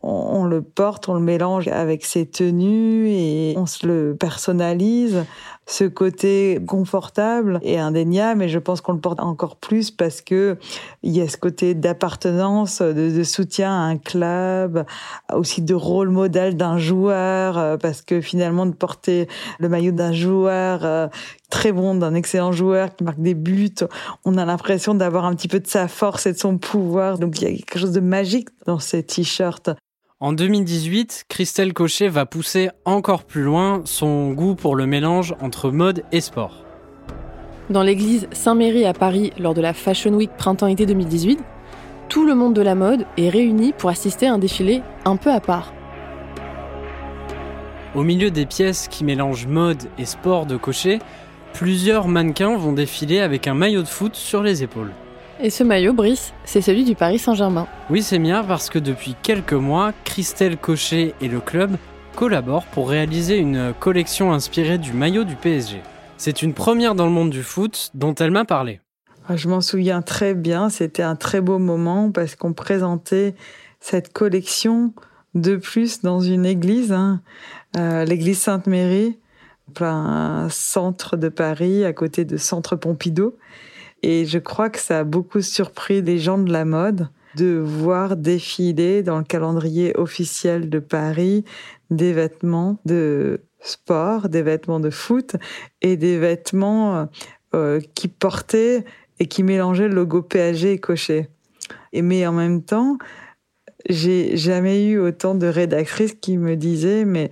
on, 0.05 0.45
le 0.45 0.61
porte, 0.61 1.09
on 1.09 1.15
le 1.15 1.19
mélange 1.19 1.67
avec 1.67 2.05
ses 2.05 2.27
tenues 2.27 3.07
et 3.09 3.55
on 3.57 3.65
se 3.65 3.87
le 3.87 4.15
personnalise. 4.15 5.25
Ce 5.67 5.83
côté 5.83 6.59
confortable 6.67 7.59
est 7.63 7.77
indéniable, 7.77 8.39
mais 8.39 8.49
je 8.49 8.59
pense 8.59 8.81
qu'on 8.81 8.93
le 8.93 8.99
porte 8.99 9.19
encore 9.19 9.55
plus 9.55 9.89
parce 9.89 10.21
que 10.21 10.57
il 11.01 11.11
y 11.11 11.21
a 11.21 11.27
ce 11.27 11.37
côté 11.37 11.73
d'appartenance, 11.73 12.83
de, 12.83 13.23
soutien 13.23 13.71
à 13.71 13.85
un 13.85 13.97
club, 13.97 14.85
aussi 15.33 15.63
de 15.63 15.73
rôle 15.73 16.09
modèle 16.09 16.55
d'un 16.55 16.77
joueur, 16.77 17.57
euh, 17.57 17.77
parce 17.77 18.03
que 18.03 18.21
finalement 18.21 18.67
de 18.67 18.73
porter 18.73 19.27
le 19.57 19.67
maillot 19.67 19.91
d'un 19.91 20.13
joueur 20.13 20.85
euh, 20.85 21.07
très 21.49 21.71
bon, 21.71 21.95
d'un 21.95 22.13
excellent 22.13 22.51
joueur 22.51 22.95
qui 22.95 23.03
marque 23.03 23.19
des 23.19 23.33
buts, 23.33 23.73
on 24.23 24.37
a 24.37 24.45
l'impression 24.45 24.93
d'avoir 24.93 25.25
un 25.25 25.33
petit 25.33 25.47
peu 25.47 25.59
de 25.59 25.67
sa 25.67 25.87
force 25.87 26.27
et 26.27 26.33
de 26.33 26.37
son 26.37 26.59
pouvoir. 26.59 27.17
Donc 27.17 27.41
il 27.41 27.49
y 27.49 27.51
a 27.51 27.57
quelque 27.57 27.79
chose 27.79 27.91
de 27.91 28.01
magique 28.01 28.49
dans 28.67 28.77
ces 28.77 29.01
t-shirts. 29.01 29.71
En 30.21 30.31
2018, 30.31 31.25
Christelle 31.27 31.73
Cochet 31.73 32.07
va 32.07 32.25
pousser 32.25 32.69
encore 32.85 33.25
plus 33.25 33.43
loin 33.43 33.81
son 33.83 34.31
goût 34.31 34.55
pour 34.55 34.77
le 34.77 34.85
mélange 34.85 35.35
entre 35.41 35.71
mode 35.71 36.03
et 36.13 36.21
sport. 36.21 36.63
Dans 37.69 37.83
l'église 37.83 38.29
Saint-Méry 38.31 38.85
à 38.85 38.93
Paris, 38.93 39.33
lors 39.37 39.53
de 39.53 39.59
la 39.59 39.73
Fashion 39.73 40.13
Week 40.13 40.31
printemps-été 40.37 40.85
2018, 40.85 41.43
tout 42.07 42.25
le 42.25 42.33
monde 42.33 42.53
de 42.53 42.61
la 42.61 42.75
mode 42.75 43.05
est 43.17 43.27
réuni 43.27 43.73
pour 43.73 43.89
assister 43.89 44.27
à 44.27 44.33
un 44.35 44.37
défilé 44.37 44.83
un 45.03 45.17
peu 45.17 45.33
à 45.33 45.41
part. 45.41 45.73
Au 47.93 48.03
milieu 48.03 48.31
des 48.31 48.45
pièces 48.45 48.87
qui 48.87 49.03
mélangent 49.03 49.47
mode 49.47 49.83
et 49.97 50.05
sport 50.05 50.45
de 50.45 50.55
Cochet, 50.55 50.99
plusieurs 51.51 52.07
mannequins 52.07 52.55
vont 52.55 52.71
défiler 52.71 53.19
avec 53.19 53.47
un 53.47 53.53
maillot 53.53 53.81
de 53.81 53.87
foot 53.89 54.15
sur 54.15 54.43
les 54.43 54.63
épaules. 54.63 54.93
Et 55.41 55.49
ce 55.49 55.63
maillot, 55.63 55.91
Brice, 55.91 56.33
c'est 56.45 56.61
celui 56.61 56.85
du 56.85 56.95
Paris 56.95 57.19
Saint-Germain. 57.19 57.67
Oui, 57.89 58.01
c'est 58.01 58.19
bien 58.19 58.41
parce 58.43 58.69
que 58.69 58.79
depuis 58.79 59.15
quelques 59.21 59.53
mois, 59.53 59.91
Christelle 60.05 60.55
Cochet 60.55 61.13
et 61.19 61.27
le 61.27 61.41
club 61.41 61.75
collaborent 62.15 62.65
pour 62.67 62.89
réaliser 62.89 63.37
une 63.37 63.73
collection 63.77 64.31
inspirée 64.31 64.77
du 64.77 64.93
maillot 64.93 65.25
du 65.25 65.35
PSG. 65.35 65.81
C'est 66.17 66.41
une 66.41 66.53
première 66.53 66.95
dans 66.95 67.05
le 67.05 67.11
monde 67.11 67.31
du 67.31 67.43
foot 67.43 67.91
dont 67.93 68.15
elle 68.15 68.31
m'a 68.31 68.45
parlé. 68.45 68.79
Ah, 69.27 69.35
je 69.35 69.49
m'en 69.49 69.59
souviens 69.59 70.01
très 70.01 70.35
bien, 70.35 70.69
c'était 70.69 71.03
un 71.03 71.17
très 71.17 71.41
beau 71.41 71.59
moment 71.59 72.11
parce 72.11 72.35
qu'on 72.35 72.53
présentait 72.53 73.35
cette 73.81 74.13
collection 74.13 74.93
de 75.33 75.57
plus 75.57 76.01
dans 76.01 76.21
une 76.21 76.45
église, 76.45 76.93
hein, 76.93 77.21
euh, 77.75 78.05
l'église 78.05 78.39
Sainte-Mérie, 78.39 79.19
plein 79.73 80.47
centre 80.49 81.17
de 81.17 81.27
Paris, 81.27 81.83
à 81.83 81.91
côté 81.91 82.23
de 82.23 82.37
Centre 82.37 82.77
Pompidou. 82.77 83.33
Et 84.07 84.27
je 84.27 84.37
crois 84.37 84.69
que 84.69 84.77
ça 84.77 84.99
a 84.99 85.03
beaucoup 85.03 85.41
surpris 85.41 86.03
les 86.03 86.19
gens 86.19 86.37
de 86.37 86.51
la 86.51 86.63
mode 86.63 87.09
de 87.35 87.57
voir 87.57 88.15
défiler 88.15 89.01
dans 89.01 89.17
le 89.17 89.23
calendrier 89.23 89.97
officiel 89.97 90.69
de 90.69 90.77
Paris 90.77 91.43
des 91.89 92.13
vêtements 92.13 92.77
de 92.85 93.41
sport, 93.61 94.29
des 94.29 94.43
vêtements 94.43 94.79
de 94.79 94.91
foot 94.91 95.37
et 95.81 95.97
des 95.97 96.19
vêtements 96.19 97.09
euh, 97.55 97.79
qui 97.95 98.07
portaient 98.07 98.85
et 99.17 99.25
qui 99.25 99.41
mélangeaient 99.41 99.87
le 99.87 99.95
logo 99.95 100.21
PSG 100.21 100.73
et 100.73 100.77
coché. 100.77 101.27
Et 101.91 102.03
mais 102.03 102.27
en 102.27 102.33
même 102.33 102.61
temps, 102.61 102.99
j'ai 103.89 104.35
jamais 104.37 104.85
eu 104.85 104.99
autant 104.99 105.35
de 105.35 105.47
rédactrices 105.47 106.13
qui 106.13 106.37
me 106.37 106.55
disaient 106.55 107.05
mais, 107.05 107.31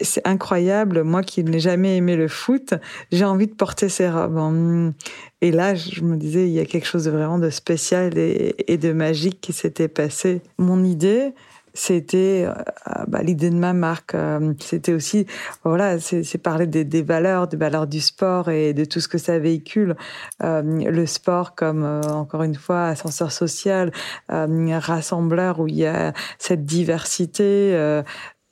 c'est 0.00 0.26
incroyable, 0.26 1.02
moi 1.02 1.22
qui 1.22 1.44
n'ai 1.44 1.60
jamais 1.60 1.96
aimé 1.96 2.16
le 2.16 2.28
foot, 2.28 2.74
j'ai 3.12 3.24
envie 3.24 3.46
de 3.46 3.54
porter 3.54 3.88
ces 3.88 4.08
robes. 4.08 4.92
Et 5.40 5.52
là, 5.52 5.74
je 5.74 6.02
me 6.02 6.16
disais, 6.16 6.48
il 6.48 6.52
y 6.52 6.60
a 6.60 6.64
quelque 6.64 6.86
chose 6.86 7.04
de 7.04 7.10
vraiment 7.10 7.38
de 7.38 7.50
spécial 7.50 8.12
et 8.16 8.78
de 8.78 8.92
magique 8.92 9.40
qui 9.40 9.52
s'était 9.52 9.88
passé. 9.88 10.40
Mon 10.58 10.82
idée, 10.82 11.32
c'était 11.76 12.46
euh, 12.48 13.04
bah, 13.06 13.22
l'idée 13.22 13.50
de 13.50 13.56
ma 13.56 13.72
marque. 13.72 14.14
Euh, 14.14 14.54
c'était 14.60 14.92
aussi, 14.92 15.26
voilà, 15.62 16.00
c'est 16.00 16.38
parler 16.38 16.66
des, 16.66 16.84
des, 16.84 17.02
valeurs, 17.02 17.48
des 17.48 17.56
valeurs 17.56 17.86
du 17.86 18.00
sport 18.00 18.50
et 18.50 18.72
de 18.72 18.84
tout 18.84 19.00
ce 19.00 19.08
que 19.08 19.18
ça 19.18 19.38
véhicule. 19.38 19.94
Euh, 20.42 20.62
le 20.62 21.06
sport 21.06 21.54
comme, 21.54 21.84
encore 21.84 22.42
une 22.42 22.54
fois, 22.54 22.86
ascenseur 22.86 23.30
social, 23.30 23.92
rassembleur 24.28 25.60
où 25.60 25.68
il 25.68 25.76
y 25.76 25.86
a 25.86 26.12
cette 26.38 26.64
diversité. 26.64 28.02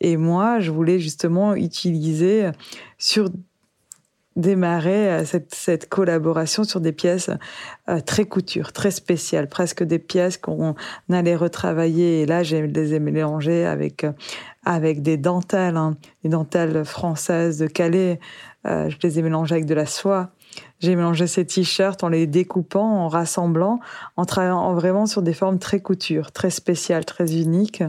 et 0.00 0.16
moi, 0.16 0.60
je 0.60 0.70
voulais 0.70 0.98
justement 0.98 1.54
utiliser 1.54 2.50
sur 2.98 3.30
démarrer 4.36 5.10
euh, 5.10 5.24
cette, 5.24 5.54
cette, 5.54 5.88
collaboration 5.88 6.64
sur 6.64 6.80
des 6.80 6.92
pièces 6.92 7.30
euh, 7.88 8.00
très 8.00 8.24
couture, 8.24 8.72
très 8.72 8.90
spéciales, 8.90 9.48
presque 9.48 9.82
des 9.82 9.98
pièces 9.98 10.38
qu'on 10.38 10.74
allait 11.10 11.36
retravailler. 11.36 12.22
Et 12.22 12.26
là, 12.26 12.42
je 12.42 12.56
les 12.56 12.94
ai 12.94 13.00
mélangées 13.00 13.64
avec, 13.64 14.04
euh, 14.04 14.12
avec 14.64 15.02
des 15.02 15.16
dentelles, 15.16 15.76
hein, 15.76 15.96
des 16.22 16.30
dentelles 16.30 16.84
françaises 16.84 17.58
de 17.58 17.66
Calais. 17.66 18.18
je 18.64 18.96
les 19.02 19.18
ai 19.18 19.22
mélangées 19.22 19.54
avec 19.54 19.66
de 19.66 19.74
la 19.74 19.86
soie. 19.86 20.30
J'ai 20.78 20.94
mélangé 20.94 21.26
ces 21.26 21.44
t-shirts 21.44 22.04
en 22.04 22.08
les 22.08 22.26
découpant, 22.26 23.04
en 23.04 23.08
rassemblant, 23.08 23.80
en 24.16 24.24
travaillant 24.24 24.72
vraiment 24.74 25.06
sur 25.06 25.20
des 25.20 25.32
formes 25.32 25.58
très 25.58 25.80
couture, 25.80 26.30
très 26.30 26.50
spéciales, 26.50 27.04
très 27.04 27.34
uniques, 27.34 27.82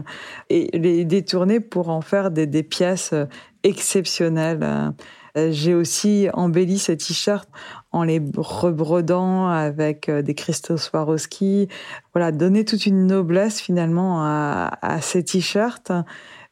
et 0.50 0.76
les 0.76 1.04
détourner 1.04 1.60
pour 1.60 1.90
en 1.90 2.00
faire 2.00 2.30
des, 2.30 2.46
des 2.46 2.64
pièces 2.64 3.14
exceptionnelles. 3.62 4.94
Euh, 5.36 5.48
j'ai 5.50 5.74
aussi 5.74 6.28
embelli 6.32 6.78
ces 6.78 6.96
t-shirts 6.96 7.48
en 7.92 8.02
les 8.04 8.22
rebrodant 8.36 9.48
avec 9.48 10.08
euh, 10.08 10.22
des 10.22 10.34
cristaux 10.34 10.76
Swarovski. 10.76 11.68
Voilà, 12.14 12.32
donner 12.32 12.64
toute 12.64 12.86
une 12.86 13.06
noblesse 13.06 13.60
finalement 13.60 14.22
à, 14.22 14.78
à 14.82 15.00
ces 15.00 15.24
t-shirts 15.24 15.92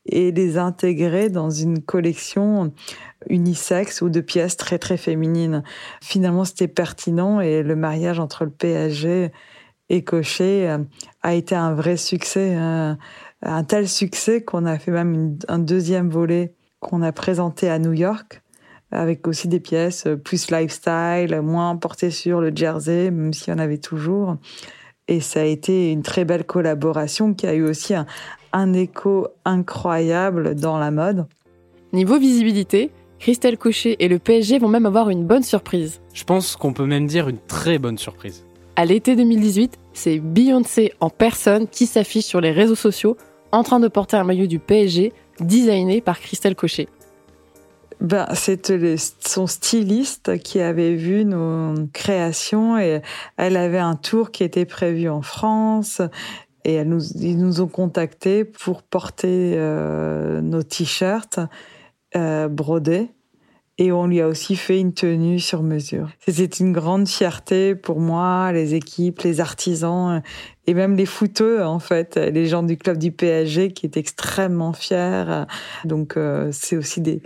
et 0.06 0.32
les 0.32 0.58
intégrer 0.58 1.30
dans 1.30 1.50
une 1.50 1.82
collection 1.82 2.72
unisexe 3.28 4.02
ou 4.02 4.10
de 4.10 4.20
pièces 4.20 4.56
très 4.56 4.78
très 4.78 4.96
féminines. 4.96 5.62
Finalement, 6.02 6.44
c'était 6.44 6.68
pertinent 6.68 7.40
et 7.40 7.62
le 7.62 7.76
mariage 7.76 8.20
entre 8.20 8.44
le 8.44 8.50
PSG 8.50 9.32
et 9.88 10.04
Cochet 10.04 10.68
euh, 10.68 10.78
a 11.22 11.34
été 11.34 11.54
un 11.54 11.74
vrai 11.74 11.96
succès, 11.96 12.54
un, 12.54 13.64
tel 13.64 13.88
succès 13.88 14.42
qu'on 14.42 14.66
a 14.66 14.78
fait 14.78 14.90
même 14.90 15.38
un 15.48 15.58
deuxième 15.58 16.10
volet 16.10 16.54
qu'on 16.80 17.02
a 17.02 17.12
présenté 17.12 17.70
à 17.70 17.78
New 17.78 17.92
York 17.92 18.42
avec 18.94 19.26
aussi 19.26 19.48
des 19.48 19.60
pièces 19.60 20.06
plus 20.24 20.50
lifestyle, 20.50 21.40
moins 21.42 21.76
portées 21.76 22.10
sur 22.10 22.40
le 22.40 22.52
jersey, 22.54 23.10
même 23.10 23.32
s'il 23.32 23.52
y 23.52 23.56
en 23.56 23.58
avait 23.58 23.78
toujours. 23.78 24.36
Et 25.08 25.20
ça 25.20 25.40
a 25.40 25.44
été 25.44 25.92
une 25.92 26.02
très 26.02 26.24
belle 26.24 26.44
collaboration 26.44 27.34
qui 27.34 27.46
a 27.46 27.54
eu 27.54 27.64
aussi 27.64 27.94
un, 27.94 28.06
un 28.52 28.72
écho 28.72 29.28
incroyable 29.44 30.54
dans 30.54 30.78
la 30.78 30.90
mode. 30.90 31.26
Niveau 31.92 32.18
visibilité, 32.18 32.90
Christelle 33.18 33.58
Cochet 33.58 33.96
et 33.98 34.08
le 34.08 34.18
PSG 34.18 34.58
vont 34.58 34.68
même 34.68 34.86
avoir 34.86 35.10
une 35.10 35.26
bonne 35.26 35.42
surprise. 35.42 36.00
Je 36.12 36.24
pense 36.24 36.56
qu'on 36.56 36.72
peut 36.72 36.86
même 36.86 37.06
dire 37.06 37.28
une 37.28 37.38
très 37.38 37.78
bonne 37.78 37.98
surprise. 37.98 38.44
À 38.76 38.84
l'été 38.84 39.14
2018, 39.16 39.78
c'est 39.92 40.18
Beyoncé 40.18 40.92
en 41.00 41.10
personne 41.10 41.68
qui 41.68 41.86
s'affiche 41.86 42.24
sur 42.24 42.40
les 42.40 42.50
réseaux 42.50 42.74
sociaux 42.74 43.16
en 43.52 43.62
train 43.62 43.78
de 43.78 43.88
porter 43.88 44.16
un 44.16 44.24
maillot 44.24 44.46
du 44.46 44.58
PSG 44.58 45.12
designé 45.40 46.00
par 46.00 46.18
Christelle 46.18 46.56
Cochet 46.56 46.88
ben, 48.04 48.26
C'était 48.34 48.96
son 49.20 49.46
styliste 49.46 50.38
qui 50.38 50.60
avait 50.60 50.94
vu 50.94 51.24
nos 51.24 51.74
créations 51.92 52.78
et 52.78 53.00
elle 53.36 53.56
avait 53.56 53.78
un 53.78 53.96
tour 53.96 54.30
qui 54.30 54.44
était 54.44 54.66
prévu 54.66 55.08
en 55.08 55.22
France 55.22 56.02
et 56.64 56.76
ils 56.76 57.38
nous 57.38 57.60
ont 57.60 57.66
contactés 57.66 58.44
pour 58.44 58.82
porter 58.82 59.54
euh, 59.56 60.40
nos 60.40 60.62
t-shirts 60.62 61.40
euh, 62.16 62.48
brodés 62.48 63.08
et 63.76 63.90
on 63.90 64.06
lui 64.06 64.20
a 64.20 64.28
aussi 64.28 64.54
fait 64.54 64.78
une 64.78 64.94
tenue 64.94 65.40
sur 65.40 65.62
mesure. 65.62 66.08
C'était 66.20 66.46
une 66.46 66.72
grande 66.72 67.08
fierté 67.08 67.74
pour 67.74 67.98
moi, 67.98 68.52
les 68.52 68.74
équipes, 68.74 69.22
les 69.22 69.40
artisans 69.40 70.22
et 70.66 70.74
même 70.74 70.94
les 70.96 71.06
footeux 71.06 71.64
en 71.64 71.80
fait, 71.80 72.16
les 72.16 72.46
gens 72.46 72.62
du 72.62 72.76
club 72.76 72.98
du 72.98 73.10
PSG 73.10 73.72
qui 73.72 73.86
étaient 73.86 74.00
extrêmement 74.00 74.72
fiers. 74.72 75.44
Donc 75.84 76.16
euh, 76.16 76.50
c'est 76.52 76.76
aussi 76.76 77.00
des 77.00 77.22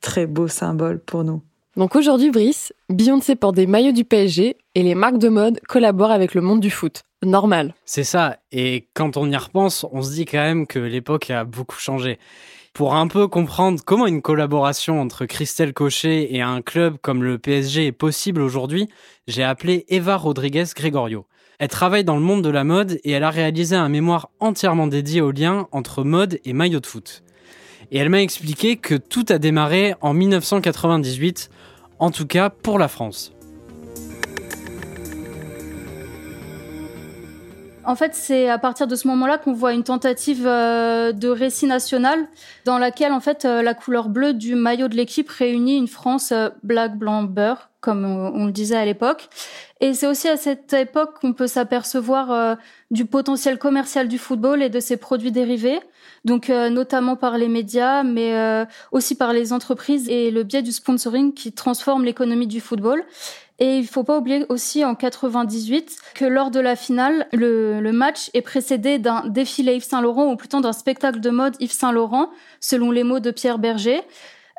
très 0.00 0.26
beau 0.26 0.48
symbole 0.48 1.00
pour 1.00 1.24
nous. 1.24 1.42
Donc 1.76 1.94
aujourd'hui, 1.94 2.30
Brice, 2.30 2.72
Beyoncé 2.88 3.36
porte 3.36 3.54
des 3.54 3.66
maillots 3.66 3.92
du 3.92 4.04
PSG 4.04 4.56
et 4.74 4.82
les 4.82 4.94
marques 4.94 5.18
de 5.18 5.28
mode 5.28 5.60
collaborent 5.68 6.10
avec 6.10 6.34
le 6.34 6.40
monde 6.40 6.60
du 6.60 6.70
foot. 6.70 7.02
Normal. 7.22 7.74
C'est 7.84 8.04
ça. 8.04 8.38
Et 8.50 8.88
quand 8.94 9.16
on 9.16 9.30
y 9.30 9.36
repense, 9.36 9.86
on 9.92 10.02
se 10.02 10.12
dit 10.12 10.24
quand 10.24 10.38
même 10.38 10.66
que 10.66 10.78
l'époque 10.78 11.30
a 11.30 11.44
beaucoup 11.44 11.78
changé. 11.78 12.18
Pour 12.72 12.94
un 12.94 13.08
peu 13.08 13.28
comprendre 13.28 13.80
comment 13.84 14.06
une 14.06 14.22
collaboration 14.22 15.00
entre 15.00 15.26
Christelle 15.26 15.72
Cochet 15.72 16.34
et 16.34 16.40
un 16.40 16.62
club 16.62 16.96
comme 17.02 17.22
le 17.22 17.38
PSG 17.38 17.86
est 17.86 17.92
possible 17.92 18.40
aujourd'hui, 18.40 18.88
j'ai 19.26 19.42
appelé 19.42 19.84
Eva 19.88 20.16
Rodriguez 20.16 20.64
Gregorio. 20.74 21.26
Elle 21.58 21.68
travaille 21.68 22.04
dans 22.04 22.16
le 22.16 22.22
monde 22.22 22.42
de 22.42 22.48
la 22.48 22.64
mode 22.64 22.98
et 23.04 23.10
elle 23.10 23.24
a 23.24 23.30
réalisé 23.30 23.76
un 23.76 23.88
mémoire 23.88 24.30
entièrement 24.40 24.86
dédié 24.86 25.20
au 25.20 25.30
lien 25.30 25.68
entre 25.72 26.04
mode 26.04 26.40
et 26.44 26.52
maillot 26.52 26.80
de 26.80 26.86
foot 26.86 27.22
et 27.90 27.98
elle 27.98 28.08
m'a 28.08 28.22
expliqué 28.22 28.76
que 28.76 28.94
tout 28.94 29.26
a 29.28 29.38
démarré 29.38 29.94
en 30.00 30.14
1998, 30.14 31.50
en 31.98 32.10
tout 32.10 32.26
cas 32.26 32.50
pour 32.50 32.78
la 32.78 32.88
France. 32.88 33.32
En 37.84 37.94
fait, 37.96 38.14
c'est 38.14 38.48
à 38.48 38.58
partir 38.58 38.86
de 38.86 38.94
ce 38.94 39.08
moment-là 39.08 39.38
qu'on 39.38 39.52
voit 39.52 39.72
une 39.72 39.84
tentative 39.84 40.46
euh, 40.46 41.12
de 41.12 41.28
récit 41.28 41.66
national 41.66 42.26
dans 42.66 42.78
laquelle, 42.78 43.12
en 43.12 43.20
fait, 43.20 43.44
euh, 43.44 43.62
la 43.62 43.72
couleur 43.72 44.10
bleue 44.10 44.34
du 44.34 44.54
maillot 44.54 44.88
de 44.88 44.96
l'équipe 44.96 45.28
réunit 45.28 45.78
une 45.78 45.88
France 45.88 46.30
euh, 46.32 46.50
black, 46.62 46.98
blanc, 46.98 47.22
beurre, 47.22 47.70
comme 47.80 48.04
on 48.04 48.44
le 48.44 48.52
disait 48.52 48.76
à 48.76 48.84
l'époque. 48.84 49.30
Et 49.80 49.94
c'est 49.94 50.06
aussi 50.06 50.28
à 50.28 50.36
cette 50.36 50.74
époque 50.74 51.18
qu'on 51.20 51.32
peut 51.32 51.46
s'apercevoir 51.46 52.58
du 52.90 53.06
potentiel 53.06 53.56
commercial 53.58 54.06
du 54.06 54.18
football 54.18 54.62
et 54.62 54.68
de 54.68 54.80
ses 54.80 54.98
produits 54.98 55.32
dérivés 55.32 55.80
donc 56.26 56.50
notamment 56.50 57.16
par 57.16 57.38
les 57.38 57.48
médias, 57.48 58.02
mais 58.02 58.66
aussi 58.92 59.14
par 59.14 59.32
les 59.32 59.54
entreprises 59.54 60.10
et 60.10 60.30
le 60.30 60.42
biais 60.42 60.60
du 60.60 60.72
sponsoring 60.72 61.32
qui 61.32 61.54
transforme 61.54 62.04
l'économie 62.04 62.46
du 62.46 62.60
football. 62.60 63.02
Et 63.62 63.76
il 63.76 63.86
faut 63.86 64.04
pas 64.04 64.16
oublier 64.16 64.46
aussi 64.48 64.86
en 64.86 64.94
98 64.94 65.98
que 66.14 66.24
lors 66.24 66.50
de 66.50 66.60
la 66.60 66.76
finale, 66.76 67.26
le, 67.32 67.80
le 67.80 67.92
match 67.92 68.30
est 68.32 68.40
précédé 68.40 68.98
d'un 68.98 69.22
défilé 69.26 69.74
Yves 69.74 69.84
Saint 69.84 70.00
Laurent 70.00 70.32
ou 70.32 70.36
plutôt 70.36 70.60
d'un 70.60 70.72
spectacle 70.72 71.20
de 71.20 71.28
mode 71.28 71.56
Yves 71.60 71.72
Saint 71.72 71.92
Laurent, 71.92 72.30
selon 72.60 72.90
les 72.90 73.04
mots 73.04 73.20
de 73.20 73.30
Pierre 73.30 73.58
Berger. 73.58 74.00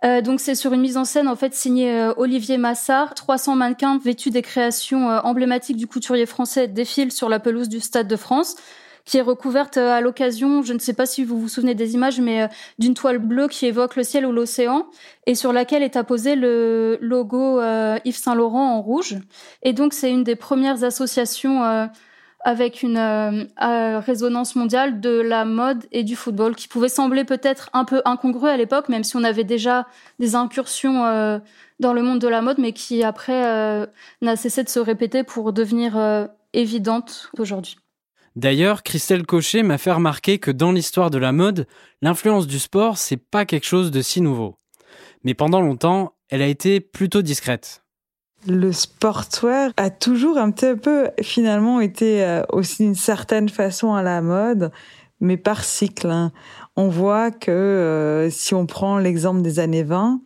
Euh, 0.06 0.22
donc 0.22 0.40
c'est 0.40 0.56
sur 0.56 0.74
une 0.74 0.82
mise 0.82 0.98
en 0.98 1.06
scène 1.06 1.28
en 1.28 1.36
fait 1.36 1.54
signée 1.56 2.00
euh, 2.00 2.14
Olivier 2.18 2.58
Massard. 2.60 3.16
300 3.16 3.56
mannequins 3.56 3.98
vêtus 3.98 4.30
des 4.30 4.44
créations 4.44 5.08
emblématiques 5.10 5.78
du 5.78 5.88
couturier 5.88 6.28
français 6.28 6.68
défilent 6.68 7.12
sur 7.12 7.28
la 7.28 7.40
pelouse 7.40 7.70
du 7.70 7.80
Stade 7.80 8.08
de 8.08 8.16
France 8.16 8.56
qui 9.06 9.18
est 9.18 9.22
recouverte 9.22 9.78
euh, 9.78 9.92
à 9.92 10.02
l'occasion, 10.02 10.62
je 10.62 10.74
ne 10.74 10.80
sais 10.80 10.94
pas 10.94 11.06
si 11.06 11.24
vous 11.24 11.40
vous 11.40 11.48
souvenez 11.48 11.76
des 11.76 11.94
images, 11.94 12.20
mais 12.20 12.44
euh, 12.44 12.48
d'une 12.80 12.94
toile 12.94 13.20
bleue 13.20 13.48
qui 13.48 13.66
évoque 13.66 13.96
le 13.96 14.04
ciel 14.04 14.26
ou 14.26 14.32
l'océan 14.32 14.88
et 15.26 15.36
sur 15.36 15.54
laquelle 15.54 15.84
est 15.84 15.96
apposé 15.96 16.36
le 16.36 16.98
logo 17.02 17.60
euh, 17.60 17.98
Yves 18.06 18.18
Saint 18.18 18.36
Laurent 18.36 18.76
en 18.76 18.82
rouge. 18.82 19.18
Et 19.64 19.74
donc 19.74 19.94
c'est 19.94 20.12
une 20.12 20.24
des 20.24 20.36
premières 20.36 20.84
associations 20.84 21.90
avec 22.44 22.82
une 22.82 22.98
résonance 23.58 24.56
mondiale 24.56 25.00
de 25.00 25.22
la 25.22 25.46
mode 25.46 25.86
et 25.92 26.04
du 26.04 26.16
football 26.16 26.56
qui 26.56 26.68
pouvait 26.68 26.90
sembler 26.90 27.24
peut-être 27.24 27.70
un 27.74 27.86
peu 27.86 28.02
incongru 28.06 28.50
à 28.50 28.58
l'époque, 28.58 28.90
même 28.90 29.04
si 29.04 29.16
on 29.16 29.24
avait 29.24 29.44
déjà 29.44 29.88
des 30.20 30.36
incursions 30.36 31.04
dans 31.80 31.94
le 31.94 32.02
monde 32.02 32.20
de 32.20 32.28
la 32.28 32.42
mode, 32.42 32.58
mais 32.58 32.74
qui 32.74 33.04
après 33.04 33.88
n'a 34.22 34.36
cessé 34.36 34.64
de 34.64 34.70
se 34.70 34.80
répéter 34.80 35.24
pour 35.24 35.54
devenir 35.54 36.28
évidente 36.54 37.30
aujourd'hui. 37.38 37.78
D'ailleurs, 38.36 38.84
Christelle 38.84 39.26
Cochet 39.26 39.64
m'a 39.64 39.78
fait 39.78 39.92
remarquer 39.92 40.40
que 40.40 40.52
dans 40.52 40.72
l'histoire 40.72 41.10
de 41.10 41.18
la 41.18 41.32
mode, 41.32 41.68
l'influence 42.02 42.48
du 42.48 42.60
sport, 42.60 42.98
c'est 42.98 43.18
pas 43.18 43.46
quelque 43.46 43.66
chose 43.66 43.92
de 43.92 44.02
si 44.02 44.22
nouveau. 44.22 44.56
Mais 45.24 45.34
pendant 45.34 45.62
longtemps, 45.62 46.14
elle 46.30 46.42
a 46.42 46.48
été 46.48 46.80
plutôt 46.80 47.22
discrète. 47.22 47.84
Le 48.48 48.72
sportswear 48.72 49.72
a 49.78 49.90
toujours 49.90 50.38
un 50.38 50.50
petit 50.50 50.76
peu 50.76 51.10
finalement 51.22 51.80
été 51.80 52.24
euh, 52.24 52.42
aussi 52.50 52.84
d'une 52.84 52.96
certaine 52.96 53.50
façon 53.50 53.94
à 53.94 54.02
la 54.02 54.22
mode, 54.22 54.72
mais 55.20 55.38
par 55.38 55.64
cycle. 55.64 56.10
Hein. 56.10 56.32
On 56.76 56.88
voit 56.88 57.30
que 57.30 57.52
euh, 57.52 58.30
si 58.32 58.56
on 58.56 58.66
prend 58.66 58.98
l'exemple 58.98 59.42
des 59.42 59.60
années 59.60 59.84
20, 59.84 60.22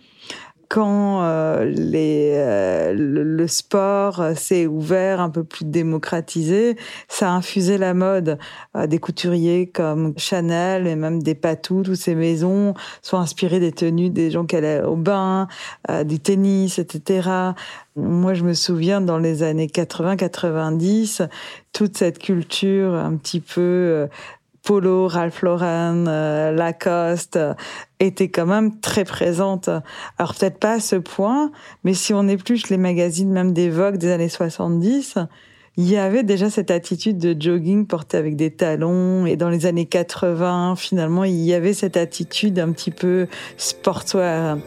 quand 0.69 1.22
euh, 1.24 1.65
les, 1.65 2.31
euh, 2.36 2.93
le, 2.93 3.48
sport 3.48 4.24
s'est 4.36 4.65
ouvert, 4.65 5.22
un 5.22 5.29
peu 5.29 5.43
plus 5.43 5.65
démocratisé, 5.65 6.75
ça 7.07 7.29
a 7.29 7.34
infusé 7.34 7.77
la 7.77 7.93
mode. 7.93 8.38
des 8.88 8.98
couturiers 9.00 9.67
comme 9.67 10.13
Chanel 10.17 10.88
et 10.88 10.95
même 10.95 11.22
des 11.22 11.36
Patou, 11.36 11.84
toutes 11.84 11.95
ces 11.95 12.15
maisons 12.15 12.74
sont 13.01 13.17
inspirées 13.17 13.60
des 13.60 13.72
tenues 13.72 14.10
des 14.10 14.31
gens 14.31 14.45
qui 14.45 14.55
allaient 14.55 14.81
au 14.81 14.95
bain, 14.95 15.48
du 16.05 16.19
tennis, 16.19 16.79
etc. 16.79 17.29
Moi, 17.95 18.34
je 18.34 18.43
me 18.43 18.53
souviens 18.53 19.00
dans 19.00 19.19
les 19.19 19.43
années 19.43 19.67
80-90, 19.67 21.27
toute 21.72 21.98
cette 21.98 22.19
culture 22.19 22.93
un 22.93 23.15
petit 23.15 23.39
peu 23.39 24.07
Polo, 24.65 25.07
Ralph 25.07 25.43
Lauren, 25.43 26.05
euh, 26.07 26.51
Lacoste 26.51 27.38
euh, 27.38 27.53
était 28.00 28.29
quand 28.29 28.48
même 28.48 28.79
très 28.79 29.05
présente. 29.05 29.69
Alors 30.17 30.34
peut-être 30.34 30.57
pas 30.57 30.74
à 30.74 30.79
ce 30.79 30.95
point, 30.95 31.51
mais 31.84 31.93
si 31.93 32.13
on 32.13 32.27
épluche 32.27 32.69
les 32.69 32.77
magazines 32.77 33.31
même 33.31 33.53
des 33.53 33.69
Vogue 33.69 33.98
des 33.98 34.12
années 34.12 34.27
70, 34.27 35.19
il 35.77 35.89
y 35.89 35.98
avait 35.98 36.24
déjà 36.24 36.50
cette 36.50 36.72
attitude 36.72 37.17
de 37.17 37.39
jogging 37.39 37.86
porté 37.86 38.17
avec 38.17 38.36
des 38.36 38.50
talons. 38.51 39.25
Et 39.25 39.36
dans 39.36 39.50
les 39.50 39.65
années 39.65 39.86
80, 39.86 40.75
finalement, 40.77 41.25
il 41.25 41.36
y 41.36 41.53
avait 41.53 41.74
cette 41.74 41.98
attitude 41.98 42.57
un 42.60 42.72
petit 42.72 42.91
peu 42.91 43.27
sportswear. 43.57 44.57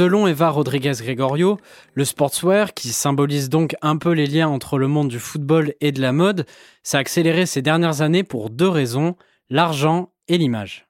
Selon 0.00 0.26
Eva 0.26 0.48
Rodriguez 0.48 0.94
Gregorio, 1.02 1.58
le 1.92 2.06
sportswear, 2.06 2.72
qui 2.72 2.88
symbolise 2.88 3.50
donc 3.50 3.76
un 3.82 3.98
peu 3.98 4.12
les 4.12 4.26
liens 4.26 4.48
entre 4.48 4.78
le 4.78 4.88
monde 4.88 5.08
du 5.08 5.18
football 5.18 5.74
et 5.82 5.92
de 5.92 6.00
la 6.00 6.12
mode, 6.12 6.46
s'est 6.82 6.96
accéléré 6.96 7.44
ces 7.44 7.60
dernières 7.60 8.00
années 8.00 8.24
pour 8.24 8.48
deux 8.48 8.70
raisons, 8.70 9.14
l'argent 9.50 10.08
et 10.26 10.38
l'image. 10.38 10.86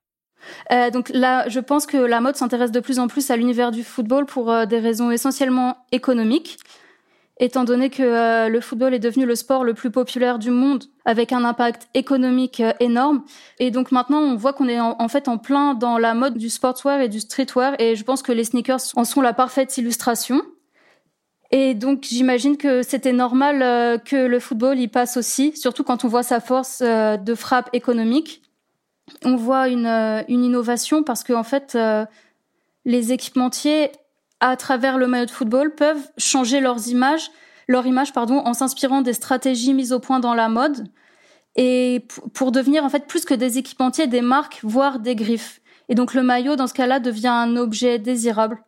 Euh, 0.71 0.91
donc 0.91 1.11
là, 1.13 1.49
je 1.49 1.59
pense 1.59 1.87
que 1.87 1.97
la 1.97 2.21
mode 2.21 2.37
s'intéresse 2.37 2.71
de 2.71 2.79
plus 2.79 3.01
en 3.01 3.09
plus 3.09 3.33
à 3.33 3.37
l'univers 3.37 3.73
du 3.73 3.83
football 3.83 4.27
pour 4.27 4.49
euh, 4.49 4.65
des 4.65 4.79
raisons 4.79 5.11
essentiellement 5.11 5.79
économiques 5.91 6.59
étant 7.41 7.65
donné 7.65 7.89
que 7.89 8.03
euh, 8.03 8.49
le 8.49 8.61
football 8.61 8.93
est 8.93 8.99
devenu 8.99 9.25
le 9.25 9.35
sport 9.35 9.65
le 9.65 9.73
plus 9.73 9.91
populaire 9.91 10.39
du 10.39 10.51
monde, 10.51 10.85
avec 11.07 11.33
un 11.33 11.45
impact 11.45 11.89
économique 11.95 12.61
euh, 12.61 12.73
énorme. 12.81 13.25
Et 13.59 13.71
donc 13.71 13.91
maintenant, 13.91 14.21
on 14.21 14.37
voit 14.37 14.53
qu'on 14.53 14.69
est 14.69 14.79
en, 14.79 15.09
fait 15.09 15.27
en 15.27 15.39
plein 15.39 15.75
dans 15.75 15.97
la 15.97 16.13
mode 16.15 16.37
du 16.37 16.51
sportswear 16.51 17.01
et 17.01 17.09
du 17.09 17.19
streetwear, 17.19 17.75
et 17.81 17.97
je 17.97 18.05
pense 18.05 18.23
que 18.23 18.31
les 18.31 18.45
sneakers 18.45 18.81
en 18.95 19.05
sont 19.05 19.23
la 19.23 19.33
parfaite 19.33 19.77
illustration. 19.79 20.43
Et 21.51 21.75
donc 21.75 22.05
j'imagine 22.09 22.57
que 22.59 22.83
c'était 22.83 23.13
normal 23.13 23.63
euh, 23.63 23.99
que 23.99 24.17
le 24.17 24.39
football 24.39 24.79
y 24.79 24.87
passe 24.87 25.17
aussi, 25.17 25.57
surtout 25.57 25.83
quand 25.83 26.05
on 26.05 26.09
voit 26.09 26.23
sa 26.23 26.41
force 26.41 26.81
de 26.83 27.35
frappe 27.35 27.71
économique. 27.73 28.43
On 29.25 29.35
voit 29.35 29.69
une, 29.69 29.89
une 30.29 30.45
innovation 30.45 31.03
parce 31.03 31.25
que 31.25 31.33
en 31.33 31.43
fait, 31.43 31.77
les 32.85 33.13
équipementiers 33.13 33.91
à 34.41 34.57
travers 34.57 34.99
le 34.99 35.07
maillot 35.07 35.27
de 35.27 35.31
football, 35.31 35.75
peuvent 35.75 36.11
changer 36.19 36.61
leurs 36.61 36.89
images, 36.89 37.31
leur 37.69 37.87
image 37.87 38.13
pardon, 38.13 38.39
en 38.39 38.55
s'inspirant 38.55 39.03
des 39.03 39.13
stratégies 39.13 39.75
mises 39.75 39.93
au 39.93 40.01
point 40.01 40.21
dans 40.21 40.35
la 40.35 40.49
mode 40.49 40.89
et 41.57 42.07
pour 42.35 42.53
devenir 42.53 42.85
en 42.85 42.89
fait 42.89 43.07
plus 43.07 43.25
que 43.25 43.35
des 43.35 43.59
équipementiers, 43.59 44.07
des 44.07 44.23
marques, 44.23 44.61
voire 44.63 44.99
des 44.99 45.15
griffes. 45.15 45.61
Et 45.89 45.95
donc 45.95 46.15
le 46.15 46.23
maillot, 46.23 46.57
dans 46.57 46.67
ce 46.67 46.75
cas-là, 46.75 47.01
devient 47.01 47.29
un 47.29 47.57
objet 47.57 47.99
désirable. 47.99 48.63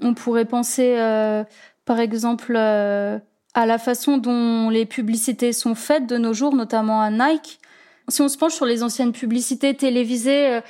On 0.00 0.14
pourrait 0.14 0.46
penser, 0.46 0.96
euh, 0.98 1.44
par 1.84 2.00
exemple, 2.00 2.54
euh, 2.56 3.18
à 3.54 3.66
la 3.66 3.78
façon 3.78 4.18
dont 4.18 4.70
les 4.70 4.86
publicités 4.86 5.52
sont 5.52 5.74
faites 5.74 6.06
de 6.06 6.16
nos 6.16 6.32
jours, 6.32 6.54
notamment 6.54 7.00
à 7.02 7.10
Nike. 7.10 7.60
Si 8.08 8.22
on 8.22 8.28
se 8.28 8.38
penche 8.38 8.54
sur 8.54 8.66
les 8.66 8.82
anciennes 8.82 9.12
publicités 9.12 9.74
télévisées, 9.74 10.54
euh, 10.54 10.60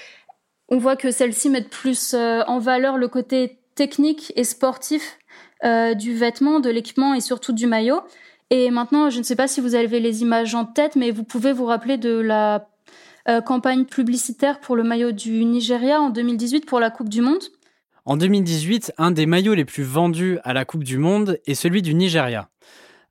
on 0.69 0.79
voit 0.79 0.97
que 0.97 1.13
celles-ci 1.13 1.49
mettent 1.49 1.71
plus 1.71 2.15
en 2.15 2.59
valeur 2.59 2.99
le 2.99 3.07
côté 3.07 3.61
technique 3.77 4.33
et 4.35 4.43
sportif 4.43 5.19
euh, 5.65 5.95
du 5.95 6.15
vêtement, 6.15 6.59
de 6.59 6.71
l'équipement 6.71 7.15
et 7.15 7.21
surtout 7.21 7.53
du 7.53 7.69
maillot. 7.69 8.01
Et 8.51 8.71
maintenant, 8.71 9.11
je 9.11 9.19
ne 9.19 9.23
sais 9.23 9.37
pas 9.37 9.47
si 9.47 9.61
vous 9.61 9.75
avez 9.77 10.01
les 10.01 10.23
images 10.23 10.55
en 10.55 10.65
tête, 10.65 10.97
mais 10.97 11.13
vous 11.13 11.25
pouvez 11.25 11.53
vous 11.53 11.67
rappeler 11.67 11.97
de 11.97 12.19
la 12.19 12.69
euh, 13.29 13.41
campagne 13.41 13.85
publicitaire 13.85 14.61
pour 14.61 14.77
le 14.77 14.83
maillot 14.83 15.13
du 15.13 15.45
Nigeria 15.45 16.01
en 16.01 16.11
2018 16.11 16.67
pour 16.67 16.81
la 16.81 16.91
Coupe 16.91 17.09
du 17.09 17.21
Monde. 17.21 17.43
En 18.05 18.17
2018, 18.17 18.93
un 18.99 19.11
des 19.11 19.27
maillots 19.27 19.55
les 19.55 19.65
plus 19.65 19.83
vendus 19.83 20.39
à 20.45 20.53
la 20.53 20.65
Coupe 20.65 20.85
du 20.85 20.99
Monde 20.99 21.39
est 21.47 21.55
celui 21.55 21.83
du 21.83 21.95
Nigeria. 21.95 22.49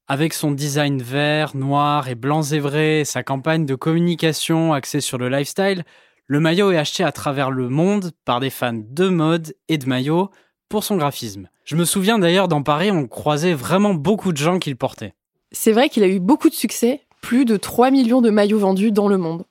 Avec 0.08 0.34
son 0.34 0.52
design 0.52 1.02
vert, 1.02 1.56
noir 1.56 2.08
et 2.08 2.16
blanc 2.16 2.42
zébré, 2.44 3.04
sa 3.06 3.24
campagne 3.24 3.66
de 3.66 3.76
communication 3.76 4.72
axée 4.72 5.02
sur 5.02 5.18
le 5.18 5.28
lifestyle, 5.28 5.84
le 6.28 6.40
maillot 6.40 6.72
est 6.72 6.78
acheté 6.78 7.04
à 7.04 7.12
travers 7.12 7.52
le 7.52 7.70
monde 7.70 8.12
par 8.24 8.40
des 8.40 8.50
fans 8.50 8.74
de 8.74 9.10
mode 9.10 9.54
et 9.68 9.78
de 9.78 9.88
maillots, 9.88 10.30
pour 10.76 10.84
son 10.84 10.98
graphisme. 10.98 11.48
Je 11.64 11.78
me 11.78 11.86
souviens 11.86 12.20
d'ailleurs 12.20 12.50
dans 12.50 12.62
Paris, 12.62 12.92
on 12.92 13.08
croisait 13.08 13.54
vraiment 13.54 13.94
beaucoup 13.94 14.34
de 14.34 14.38
gens 14.38 14.60
qui 14.60 14.70
le 14.70 14.76
portaient. 14.76 15.14
C'est 15.54 15.72
vrai 15.72 15.88
qu'il 15.88 16.04
a 16.04 16.08
eu 16.08 16.20
beaucoup 16.20 16.50
de 16.50 16.54
succès, 16.54 17.00
plus 17.22 17.46
de 17.46 17.56
3 17.56 17.92
millions 17.92 18.20
de 18.20 18.30
maillots 18.30 18.60
vendus 18.60 18.92
dans 18.92 19.08
le 19.08 19.18
monde. 19.18 19.46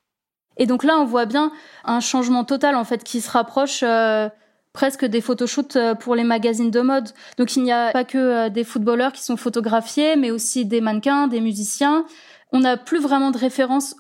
Et 0.59 0.67
donc 0.67 0.85
là, 0.85 0.99
on 0.99 1.07
voit 1.07 1.25
bien 1.25 1.51
un 1.87 2.01
changement 2.01 2.45
total 2.45 2.75
en 2.75 2.85
fait 2.85 3.03
qui 3.03 3.23
se 3.23 3.31
rapproche 3.31 3.83
euh, 3.83 4.29
presque 4.75 5.07
des 5.07 5.23
photoshoots 5.23 5.77
euh, 5.77 5.95
pour 5.95 6.15
les 6.15 6.25
magazines 6.25 6.71
de 6.71 6.83
mode. 6.83 7.09
Donc 7.39 7.57
il 7.57 7.63
n'y 7.63 7.73
a 7.73 7.91
pas 7.93 8.05
que 8.05 8.19
euh, 8.19 8.49
des 8.51 8.63
footballeurs 8.63 9.13
qui 9.13 9.23
sont 9.23 9.39
photographiés, 9.39 10.17
mais 10.17 10.31
aussi 10.31 10.67
des 10.67 10.83
mannequins, 10.83 11.27
des 11.27 11.41
musiciens. 11.41 12.05
On 12.53 12.61
n'a 12.61 12.77
plus 12.77 13.01
vraiment 13.01 13.31
de 13.31 13.39
référence 13.39 13.97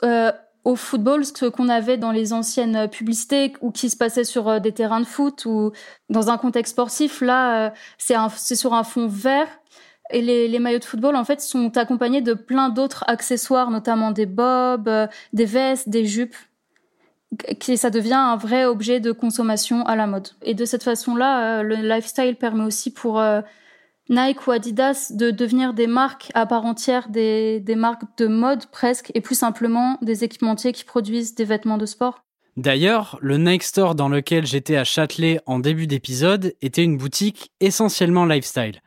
au 0.64 0.76
football, 0.76 1.24
ce 1.24 1.46
qu'on 1.46 1.68
avait 1.68 1.98
dans 1.98 2.10
les 2.10 2.32
anciennes 2.32 2.88
publicités 2.88 3.52
ou 3.60 3.70
qui 3.70 3.90
se 3.90 3.96
passait 3.96 4.24
sur 4.24 4.48
euh, 4.48 4.58
des 4.60 4.72
terrains 4.72 5.00
de 5.00 5.06
foot 5.06 5.44
ou 5.44 5.72
dans 6.08 6.30
un 6.30 6.38
contexte 6.38 6.72
sportif. 6.72 7.20
Là, 7.20 7.66
euh, 7.66 7.70
c'est 7.98 8.56
sur 8.56 8.72
un 8.72 8.82
fond 8.82 9.06
vert. 9.06 9.48
Et 10.10 10.20
les, 10.20 10.48
les, 10.48 10.58
maillots 10.58 10.78
de 10.78 10.84
football, 10.84 11.16
en 11.16 11.24
fait, 11.24 11.40
sont 11.40 11.76
accompagnés 11.76 12.20
de 12.20 12.34
plein 12.34 12.68
d'autres 12.68 13.04
accessoires, 13.06 13.70
notamment 13.70 14.10
des 14.10 14.26
bobs, 14.26 14.88
euh, 14.88 15.06
des 15.32 15.46
vestes, 15.46 15.88
des 15.88 16.04
jupes. 16.04 16.36
Qui, 17.58 17.76
ça 17.76 17.90
devient 17.90 18.12
un 18.14 18.36
vrai 18.36 18.64
objet 18.64 19.00
de 19.00 19.10
consommation 19.10 19.84
à 19.86 19.96
la 19.96 20.06
mode. 20.06 20.28
Et 20.42 20.54
de 20.54 20.64
cette 20.64 20.84
façon-là, 20.84 21.64
le 21.64 21.74
lifestyle 21.76 22.36
permet 22.36 22.62
aussi 22.62 22.92
pour 22.92 23.20
Nike 24.10 24.46
ou 24.46 24.50
Adidas 24.50 25.12
de 25.14 25.30
devenir 25.30 25.72
des 25.72 25.86
marques 25.86 26.30
à 26.34 26.44
part 26.44 26.66
entière, 26.66 27.08
des, 27.08 27.60
des 27.60 27.74
marques 27.74 28.02
de 28.18 28.26
mode 28.26 28.66
presque, 28.66 29.10
et 29.14 29.20
plus 29.20 29.34
simplement 29.34 29.98
des 30.02 30.24
équipementiers 30.24 30.72
qui 30.72 30.84
produisent 30.84 31.34
des 31.34 31.44
vêtements 31.44 31.78
de 31.78 31.86
sport. 31.86 32.22
D'ailleurs, 32.56 33.18
le 33.20 33.38
Nike 33.38 33.64
Store 33.64 33.94
dans 33.94 34.08
lequel 34.08 34.46
j'étais 34.46 34.76
à 34.76 34.84
Châtelet 34.84 35.40
en 35.46 35.58
début 35.58 35.86
d'épisode 35.86 36.54
était 36.60 36.84
une 36.84 36.98
boutique 36.98 37.50
essentiellement 37.60 38.26
lifestyle. 38.26 38.80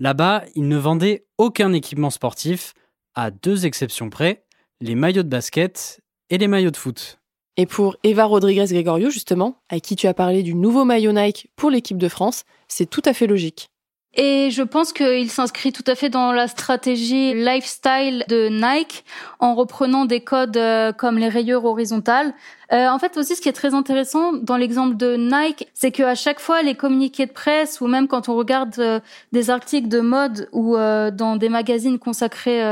Là-bas, 0.00 0.42
ils 0.56 0.66
ne 0.66 0.76
vendaient 0.76 1.26
aucun 1.38 1.72
équipement 1.72 2.10
sportif, 2.10 2.74
à 3.14 3.30
deux 3.30 3.66
exceptions 3.66 4.10
près, 4.10 4.44
les 4.80 4.94
maillots 4.94 5.22
de 5.22 5.28
basket 5.28 6.00
et 6.30 6.38
les 6.38 6.48
maillots 6.48 6.70
de 6.72 6.76
foot. 6.76 7.20
Et 7.56 7.66
pour 7.66 7.96
Eva 8.02 8.24
Rodriguez 8.24 8.64
Gregorio, 8.70 9.10
justement, 9.10 9.58
à 9.68 9.78
qui 9.78 9.94
tu 9.94 10.06
as 10.06 10.14
parlé 10.14 10.42
du 10.42 10.54
nouveau 10.54 10.84
maillot 10.84 11.12
Nike 11.12 11.50
pour 11.54 11.70
l'équipe 11.70 11.98
de 11.98 12.08
France, 12.08 12.44
c'est 12.66 12.88
tout 12.88 13.02
à 13.04 13.12
fait 13.12 13.26
logique. 13.26 13.68
Et 14.14 14.50
je 14.50 14.62
pense 14.62 14.92
qu'il 14.92 15.30
s'inscrit 15.30 15.72
tout 15.72 15.84
à 15.86 15.94
fait 15.94 16.10
dans 16.10 16.32
la 16.32 16.46
stratégie 16.46 17.32
lifestyle 17.32 18.26
de 18.28 18.48
Nike 18.50 19.04
en 19.38 19.54
reprenant 19.54 20.04
des 20.04 20.20
codes 20.20 20.58
euh, 20.58 20.92
comme 20.92 21.16
les 21.16 21.30
rayures 21.30 21.64
horizontales. 21.64 22.34
Euh, 22.74 22.88
en 22.88 22.98
fait 22.98 23.16
aussi, 23.16 23.36
ce 23.36 23.40
qui 23.40 23.48
est 23.48 23.54
très 23.54 23.72
intéressant 23.72 24.34
dans 24.34 24.58
l'exemple 24.58 24.98
de 24.98 25.16
Nike, 25.16 25.66
c'est 25.72 25.92
qu'à 25.92 26.14
chaque 26.14 26.40
fois, 26.40 26.62
les 26.62 26.74
communiqués 26.74 27.24
de 27.24 27.32
presse 27.32 27.80
ou 27.80 27.86
même 27.86 28.06
quand 28.06 28.28
on 28.28 28.36
regarde 28.36 28.74
euh, 28.78 29.00
des 29.32 29.48
articles 29.48 29.88
de 29.88 30.00
mode 30.00 30.48
ou 30.52 30.76
dans 30.76 31.36
des 31.36 31.48
magazines 31.48 31.98
consacrés 31.98 32.62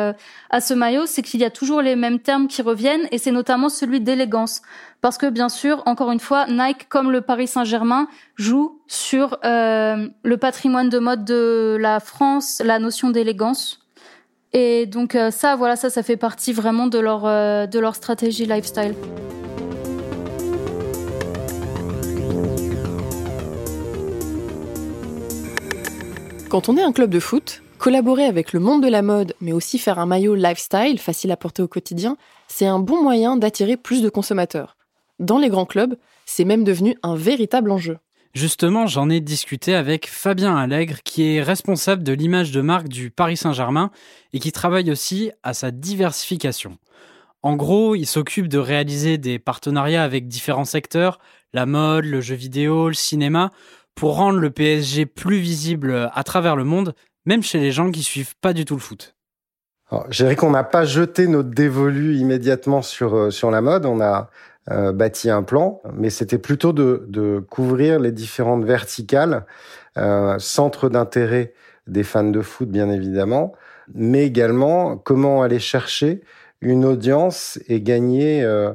à 0.51 0.61
ce 0.61 0.75
maillot, 0.75 1.07
c'est 1.07 1.23
qu'il 1.23 1.41
y 1.41 1.45
a 1.45 1.51
toujours 1.51 1.81
les 1.81 1.97
mêmes 1.97 2.19
termes 2.19 2.49
qui 2.49 2.61
reviennent 2.61 3.09
et 3.13 3.19
c'est 3.19 3.31
notamment 3.31 3.69
celui 3.69 4.01
d'élégance 4.01 4.63
parce 5.01 5.17
que 5.17 5.31
bien 5.31 5.49
sûr, 5.49 5.83
encore 5.87 6.11
une 6.11 6.21
fois, 6.21 6.47
Nike, 6.47 6.89
comme 6.89 7.11
le 7.11 7.23
Paris 7.23 7.47
Saint-Germain, 7.47 8.07
joue 8.37 8.81
sur 8.87 9.39
euh, 9.45 10.09
le 10.23 10.37
patrimoine 10.37 10.91
de 10.91 10.99
mode 10.99 11.25
de 11.25 11.79
la 11.81 12.01
France, 12.01 12.61
la 12.65 12.79
notion 12.79 13.11
d'élégance. 13.11 13.81
Et 14.53 14.87
donc 14.87 15.15
euh, 15.15 15.31
ça, 15.31 15.57
voilà, 15.57 15.77
ça, 15.77 15.89
ça 15.91 16.03
fait 16.03 16.17
partie 16.17 16.53
vraiment 16.53 16.87
de 16.87 16.99
leur, 16.99 17.25
euh, 17.25 17.67
de 17.67 17.79
leur 17.79 17.95
stratégie 17.95 18.45
lifestyle. 18.45 18.95
Quand 26.51 26.69
on 26.69 26.77
est 26.77 26.83
un 26.83 26.93
club 26.93 27.11
de 27.11 27.21
foot, 27.21 27.63
collaborer 27.79 28.27
avec 28.27 28.53
le 28.53 28.59
monde 28.59 28.83
de 28.83 28.89
la 28.89 29.03
mode, 29.03 29.35
mais 29.41 29.53
aussi 29.53 29.79
faire 29.79 30.01
un 30.01 30.07
maillot 30.07 30.35
lifestyle 30.35 30.99
facile 30.99 31.31
à 31.31 31.37
porter 31.37 31.63
au 31.63 31.69
quotidien, 31.69 32.17
c'est 32.49 32.67
un 32.67 32.81
bon 32.81 33.03
moyen 33.03 33.37
d'attirer 33.37 33.77
plus 33.77 34.03
de 34.03 34.09
consommateurs 34.11 34.77
dans 35.21 35.39
les 35.39 35.49
grands 35.49 35.67
clubs, 35.67 35.97
c'est 36.27 36.45
même 36.45 36.65
devenu 36.65 36.97
un 37.03 37.15
véritable 37.15 37.71
enjeu. 37.71 37.99
Justement, 38.33 38.87
j'en 38.87 39.11
ai 39.11 39.21
discuté 39.21 39.75
avec 39.75 40.09
Fabien 40.09 40.57
Allègre, 40.57 40.99
qui 41.05 41.35
est 41.35 41.43
responsable 41.43 42.05
de 42.05 42.13
l'image 42.13 42.53
de 42.53 42.61
marque 42.61 42.89
du 42.89 43.11
Paris 43.11 43.37
Saint-Germain 43.37 43.91
et 44.33 44.39
qui 44.39 44.53
travaille 44.53 44.91
aussi 44.91 45.33
à 45.43 45.53
sa 45.53 45.73
diversification. 45.73 46.79
En 47.43 47.57
gros, 47.57 47.95
il 47.95 48.07
s'occupe 48.07 48.49
de 48.49 48.59
réaliser 48.59 49.19
des 49.19 49.39
partenariats 49.39 50.05
avec 50.05 50.29
différents 50.29 50.65
secteurs, 50.65 51.19
la 51.53 51.67
mode, 51.67 52.05
le 52.05 52.21
jeu 52.21 52.37
vidéo, 52.37 52.89
le 52.89 52.95
cinéma, 52.95 53.51
pour 53.97 54.17
rendre 54.17 54.39
le 54.39 54.51
PSG 54.51 55.07
plus 55.07 55.39
visible 55.39 56.11
à 56.15 56.23
travers 56.23 56.55
le 56.55 56.65
monde, 56.65 56.95
même 57.27 57.43
chez 57.43 57.59
les 57.59 57.73
gens 57.73 57.91
qui 57.91 58.03
suivent 58.03 58.37
pas 58.41 58.53
du 58.53 58.65
tout 58.65 58.75
le 58.75 58.81
foot. 58.81 59.17
je 60.11 60.23
dirais 60.23 60.37
qu'on 60.37 60.51
n'a 60.51 60.65
pas 60.65 60.85
jeté 60.85 61.27
notre 61.27 61.51
dévolu 61.51 62.17
immédiatement 62.17 62.83
sur, 62.83 63.17
euh, 63.17 63.31
sur 63.31 63.51
la 63.51 63.61
mode. 63.61 63.87
On 63.87 64.01
a 64.01 64.31
euh, 64.71 64.93
bâti 64.93 65.31
un 65.31 65.43
plan, 65.43 65.81
mais 65.95 66.11
c'était 66.11 66.39
plutôt 66.39 66.73
de, 66.73 67.07
de, 67.09 67.43
couvrir 67.51 67.99
les 67.99 68.13
différentes 68.13 68.65
verticales, 68.65 69.47
euh, 69.97 70.39
centres 70.39 70.89
d'intérêt 70.89 71.55
des 71.87 72.05
fans 72.05 72.25
de 72.25 72.41
foot 72.43 72.69
bien 72.69 72.91
évidemment, 72.91 73.53
mais 73.95 74.25
également 74.27 74.97
comment 74.97 75.43
aller 75.43 75.59
chercher 75.59 76.23
une 76.61 76.85
audience 76.85 77.59
et 77.69 77.81
gagner 77.81 78.43
euh, 78.45 78.73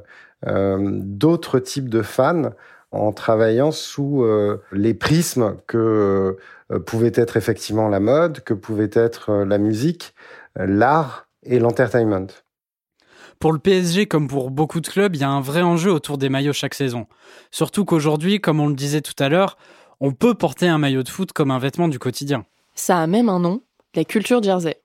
euh, 0.48 0.78
d'autres 1.02 1.60
types 1.60 1.90
de 1.90 2.02
fans 2.02 2.52
en 2.92 3.12
travaillant 3.12 3.72
sous 3.72 4.24
euh, 4.24 4.62
les 4.72 4.94
prismes 4.94 5.58
que 5.68 6.38
pouvait 6.86 7.12
être 7.14 7.38
effectivement 7.38 7.90
la 7.90 8.00
mode, 8.00 8.42
que 8.42 8.54
pouvait 8.54 8.90
être 8.94 9.44
la 9.44 9.58
musique, 9.60 10.16
l'art 10.56 11.28
et 11.44 11.60
l'entertainment. 11.60 12.28
Pour 13.40 13.52
le 13.54 13.60
PSG, 13.60 14.06
comme 14.06 14.28
pour 14.28 14.50
beaucoup 14.50 14.82
de 14.82 14.88
clubs, 14.88 15.16
il 15.16 15.22
y 15.22 15.24
a 15.24 15.30
un 15.30 15.42
vrai 15.42 15.62
enjeu 15.62 15.92
autour 15.92 16.18
des 16.18 16.30
maillots 16.30 16.54
chaque 16.54 16.74
saison. 16.74 17.08
Surtout 17.52 17.86
qu'aujourd'hui, 17.86 18.40
comme 18.40 18.60
on 18.60 18.68
le 18.68 18.76
disait 18.76 19.02
tout 19.02 19.16
à 19.20 19.30
l'heure, 19.30 19.58
on 20.00 20.12
peut 20.12 20.34
porter 20.34 20.68
un 20.68 20.78
maillot 20.78 21.04
de 21.04 21.10
foot 21.10 21.32
comme 21.34 21.52
un 21.52 21.60
vêtement 21.60 21.88
du 21.88 22.00
quotidien. 22.00 22.46
Ça 22.74 23.00
a 23.00 23.08
même 23.08 23.30
un 23.30 23.40
nom, 23.40 23.62
la 23.96 24.04
culture 24.04 24.42
jersey. 24.44 24.82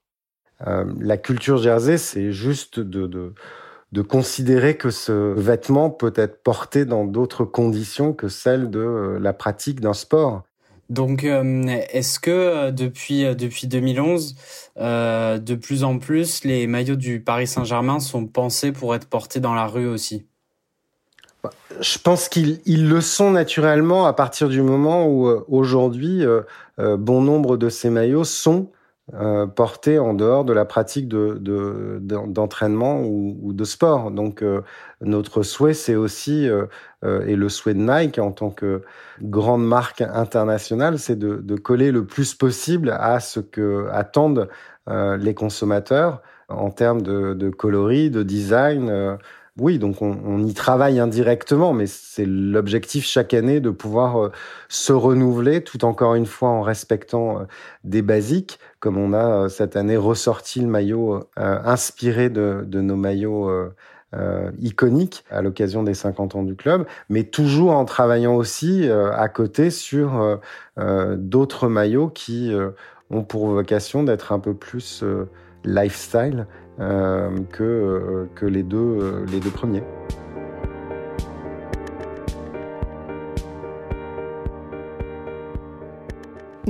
Euh, 0.66 0.84
la 1.00 1.16
culture 1.16 1.58
jersey, 1.58 1.98
c'est 1.98 2.32
juste 2.32 2.80
de, 2.80 3.06
de, 3.06 3.34
de, 3.92 4.02
considérer 4.02 4.76
que 4.76 4.90
ce 4.90 5.32
vêtement 5.32 5.90
peut 5.90 6.12
être 6.16 6.42
porté 6.42 6.84
dans 6.84 7.04
d'autres 7.04 7.44
conditions 7.44 8.12
que 8.12 8.28
celles 8.28 8.70
de 8.70 8.78
euh, 8.78 9.18
la 9.18 9.32
pratique 9.32 9.80
d'un 9.80 9.94
sport. 9.94 10.42
Donc, 10.90 11.24
euh, 11.24 11.64
est-ce 11.92 12.20
que 12.20 12.70
depuis, 12.70 13.35
depuis 13.35 13.66
2011, 13.66 14.35
de 14.76 15.55
plus 15.55 15.85
en 15.85 15.98
plus, 15.98 16.44
les 16.44 16.66
maillots 16.66 16.96
du 16.96 17.20
Paris 17.20 17.46
Saint-Germain 17.46 18.00
sont 18.00 18.26
pensés 18.26 18.72
pour 18.72 18.94
être 18.94 19.09
portés 19.09 19.40
dans 19.40 19.55
la 19.55 19.66
rue 19.66 19.87
aussi? 19.87 20.26
Bah, 21.42 21.50
je 21.81 21.96
pense 21.96 22.29
qu'ils 22.29 22.88
le 22.88 23.00
sont 23.00 23.31
naturellement 23.31 24.07
à 24.07 24.12
partir 24.12 24.48
du 24.48 24.61
moment 24.61 25.07
où 25.07 25.29
aujourd'hui, 25.48 26.24
bon 26.76 27.22
nombre 27.22 27.57
de 27.57 27.68
ces 27.68 27.88
maillots 27.88 28.24
sont 28.24 28.70
euh, 29.14 29.46
porté 29.46 29.98
en 29.98 30.14
dehors 30.14 30.44
de 30.44 30.53
la 30.53 30.64
pratique 30.64 31.09
de, 31.09 31.98
d'entraînement 32.00 33.03
ou, 33.03 33.53
de 33.53 33.64
sport. 33.64 34.12
Donc 34.12 34.42
euh, 34.42 34.62
notre 35.00 35.42
souhait, 35.42 35.74
c'est 35.74 35.96
aussi, 35.96 36.48
euh, 36.48 36.66
et 37.02 37.34
le 37.34 37.48
souhait 37.48 37.74
de 37.74 37.80
Nike 37.80 38.18
en 38.18 38.30
tant 38.30 38.50
que 38.50 38.82
grande 39.22 39.66
marque 39.66 40.02
internationale, 40.02 40.98
c'est 40.98 41.18
de, 41.18 41.56
coller 41.56 41.92
le 41.92 42.04
plus 42.04 42.34
possible 42.34 42.90
à 42.90 43.20
ce 43.20 43.40
que 43.40 43.88
attendent 43.90 44.48
les 44.86 45.34
consommateurs 45.34 46.20
en 46.48 46.70
termes 46.70 47.00
de, 47.00 47.50
coloris, 47.50 48.10
de 48.10 48.22
design. 48.22 49.18
Oui, 49.58 49.78
donc 49.78 50.02
on, 50.02 50.44
y 50.44 50.54
travaille 50.54 51.00
indirectement, 51.00 51.72
mais 51.72 51.86
c'est 51.86 52.26
l'objectif 52.26 53.06
chaque 53.06 53.34
année 53.34 53.60
de 53.60 53.70
pouvoir 53.70 54.30
se 54.68 54.92
renouveler, 54.92 55.62
tout 55.62 55.84
encore 55.84 56.14
une 56.14 56.26
fois 56.26 56.50
en 56.50 56.62
respectant 56.62 57.46
des 57.82 58.02
basiques, 58.02 58.58
comme 58.80 58.96
on 58.96 59.12
a 59.12 59.44
euh, 59.44 59.48
cette 59.48 59.76
année 59.76 59.96
ressorti 59.96 60.60
le 60.60 60.66
maillot 60.66 61.28
euh, 61.38 61.58
inspiré 61.64 62.30
de, 62.30 62.64
nos 62.72 62.96
maillots 62.96 63.48
euh, 63.48 63.74
iconiques 64.59 65.25
à 65.31 65.40
l'occasion 65.40 65.83
des 65.83 65.94
50 65.94 66.35
ans 66.35 66.42
du 66.42 66.57
club, 66.57 66.87
mais 67.09 67.25
toujours 67.25 67.73
en 67.73 67.85
travaillant 67.85 68.35
aussi 68.35 68.88
à 68.90 69.29
côté 69.29 69.70
sur 69.70 70.40
d'autres 70.77 71.68
maillots 71.68 72.09
qui 72.09 72.53
ont 73.11 73.23
pour 73.23 73.46
vocation 73.49 74.03
d'être 74.03 74.33
un 74.33 74.40
peu 74.40 74.55
plus 74.55 75.05
lifestyle 75.64 76.46
que, 76.79 78.29
que 78.35 78.46
les, 78.46 78.62
deux, 78.64 79.25
les 79.31 79.38
deux 79.38 79.51
premiers. 79.51 79.83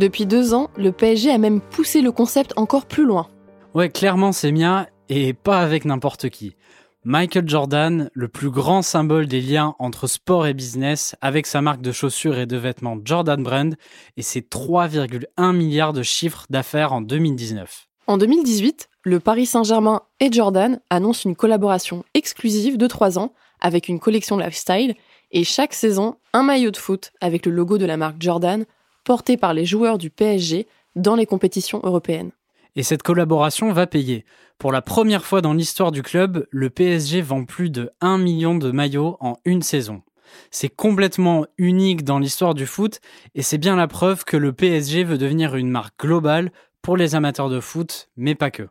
Depuis 0.01 0.25
deux 0.25 0.55
ans, 0.55 0.71
le 0.79 0.93
PSG 0.93 1.31
a 1.31 1.37
même 1.37 1.61
poussé 1.61 2.01
le 2.01 2.11
concept 2.11 2.55
encore 2.57 2.87
plus 2.87 3.05
loin. 3.05 3.27
Ouais, 3.75 3.91
clairement 3.91 4.33
c'est 4.33 4.51
Mia, 4.51 4.87
et 5.11 5.35
pas 5.35 5.61
avec 5.61 5.85
n'importe 5.85 6.31
qui. 6.31 6.57
Michael 7.05 7.49
Jordan, 7.49 8.11
le 8.13 8.29
plus 8.29 8.51
grand 8.51 8.83
symbole 8.83 9.27
des 9.27 9.41
liens 9.41 9.75
entre 9.79 10.07
sport 10.07 10.47
et 10.47 10.53
business, 10.53 11.17
avec 11.23 11.47
sa 11.47 11.63
marque 11.63 11.81
de 11.81 11.93
chaussures 11.93 12.39
et 12.39 12.45
de 12.45 12.59
vêtements 12.59 12.99
Jordan 13.03 13.43
Brand 13.43 13.75
et 14.19 14.23
ses 14.23 14.43
3,1 14.43 15.57
milliards 15.57 15.95
de 15.95 16.03
chiffres 16.03 16.45
d'affaires 16.51 16.93
en 16.93 17.01
2019. 17.01 17.87
En 18.07 18.19
2018, 18.19 18.91
le 19.05 19.19
Paris 19.19 19.47
Saint-Germain 19.47 20.03
et 20.21 20.31
Jordan 20.31 20.79
annoncent 20.91 21.27
une 21.27 21.37
collaboration 21.37 22.05
exclusive 22.13 22.77
de 22.77 22.87
trois 22.87 23.19
ans 23.19 23.33
avec 23.63 23.89
une 23.89 23.99
collection 23.99 24.37
lifestyle 24.37 24.95
et 25.31 25.45
chaque 25.45 25.73
saison, 25.73 26.17
un 26.35 26.43
maillot 26.43 26.71
de 26.71 26.77
foot 26.77 27.13
avec 27.23 27.47
le 27.47 27.53
logo 27.53 27.79
de 27.79 27.87
la 27.87 27.97
marque 27.97 28.21
Jordan 28.21 28.67
portés 29.05 29.39
par 29.39 29.55
les 29.55 29.65
joueurs 29.65 29.97
du 29.97 30.11
PSG 30.11 30.67
dans 30.97 31.15
les 31.15 31.25
compétitions 31.25 31.81
européennes. 31.83 32.33
Et 32.77 32.83
cette 32.83 33.03
collaboration 33.03 33.73
va 33.73 33.87
payer. 33.87 34.25
Pour 34.59 34.73
la 34.73 34.83
première 34.83 35.25
fois 35.25 35.41
dans 35.41 35.55
l'histoire 35.55 35.91
du 35.91 36.03
club, 36.03 36.47
le 36.51 36.71
PSG 36.71 37.23
vend 37.23 37.45
plus 37.45 37.71
de 37.71 37.91
1 38.01 38.19
million 38.19 38.55
de 38.55 38.71
maillots 38.71 39.17
en 39.21 39.37
une 39.45 39.63
saison. 39.63 40.03
C'est 40.51 40.69
complètement 40.69 41.47
unique 41.59 42.05
dans 42.05 42.19
l'histoire 42.19 42.55
du 42.55 42.67
foot 42.67 43.01
et 43.35 43.43
c'est 43.43 43.59
bien 43.59 43.77
la 43.77 43.89
preuve 43.89 44.25
que 44.25 44.37
le 44.37 44.53
PSG 44.53 45.05
veut 45.05 45.19
devenir 45.19 45.57
une 45.57 45.71
marque 45.71 45.99
globale 45.99 46.53
pour 46.83 46.97
les 46.97 47.15
amateurs 47.15 47.49
de 47.49 47.61
foot, 47.61 48.09
mais 48.17 48.35
pas 48.35 48.51
que. 48.51 48.69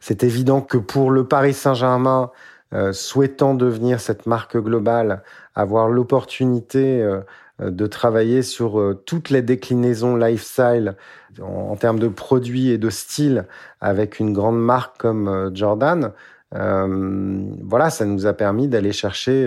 C'est 0.00 0.24
évident 0.24 0.60
que 0.60 0.76
pour 0.76 1.10
le 1.10 1.26
Paris 1.26 1.54
Saint-Germain, 1.54 2.30
euh, 2.74 2.92
souhaitant 2.92 3.54
devenir 3.54 4.00
cette 4.00 4.26
marque 4.26 4.56
globale, 4.58 5.22
avoir 5.54 5.88
l'opportunité 5.88 7.00
euh, 7.00 7.20
de 7.60 7.86
travailler 7.86 8.42
sur 8.42 8.78
euh, 8.78 8.94
toutes 9.06 9.30
les 9.30 9.42
déclinaisons 9.42 10.16
lifestyle 10.16 10.94
en, 11.40 11.76
termes 11.76 11.98
de 11.98 12.08
produits 12.08 12.70
et 12.70 12.78
de 12.78 12.90
style 12.90 13.46
avec 13.80 14.20
une 14.20 14.32
grande 14.32 14.60
marque 14.60 14.98
comme 14.98 15.28
euh, 15.28 15.50
Jordan. 15.52 16.12
voilà, 16.52 17.90
ça 17.90 18.04
nous 18.04 18.26
a 18.26 18.32
permis 18.32 18.68
d'aller 18.68 18.92
chercher, 18.92 19.44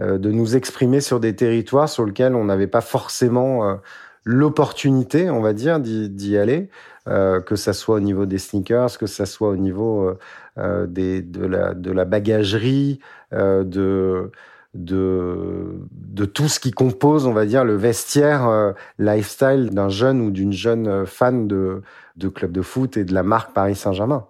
de 0.00 0.30
nous 0.32 0.56
exprimer 0.56 1.00
sur 1.00 1.20
des 1.20 1.36
territoires 1.36 1.88
sur 1.88 2.04
lesquels 2.04 2.34
on 2.34 2.44
n'avait 2.44 2.66
pas 2.66 2.80
forcément 2.80 3.78
l'opportunité, 4.24 5.30
on 5.30 5.40
va 5.40 5.52
dire, 5.52 5.78
d'y 5.78 6.36
aller, 6.36 6.68
que 7.06 7.54
ça 7.54 7.72
soit 7.72 7.94
au 7.94 8.00
niveau 8.00 8.26
des 8.26 8.38
sneakers, 8.38 8.98
que 8.98 9.06
ça 9.06 9.24
soit 9.24 9.50
au 9.50 9.56
niveau 9.56 10.18
de, 10.56 11.46
la, 11.46 11.74
de 11.74 11.92
la 11.92 12.04
bagagerie, 12.04 12.98
de 13.30 14.32
de, 14.74 15.86
de 15.90 16.24
tout 16.24 16.48
ce 16.48 16.58
qui 16.58 16.70
compose, 16.70 17.26
on 17.26 17.32
va 17.32 17.44
dire, 17.44 17.64
le 17.64 17.76
vestiaire 17.76 18.48
euh, 18.48 18.72
lifestyle 18.98 19.70
d'un 19.70 19.88
jeune 19.88 20.20
ou 20.20 20.30
d'une 20.30 20.52
jeune 20.52 20.88
euh, 20.88 21.06
fan 21.06 21.46
de, 21.46 21.82
de 22.16 22.28
club 22.28 22.52
de 22.52 22.62
foot 22.62 22.96
et 22.96 23.04
de 23.04 23.12
la 23.12 23.22
marque 23.22 23.52
Paris 23.52 23.74
Saint-Germain. 23.74 24.28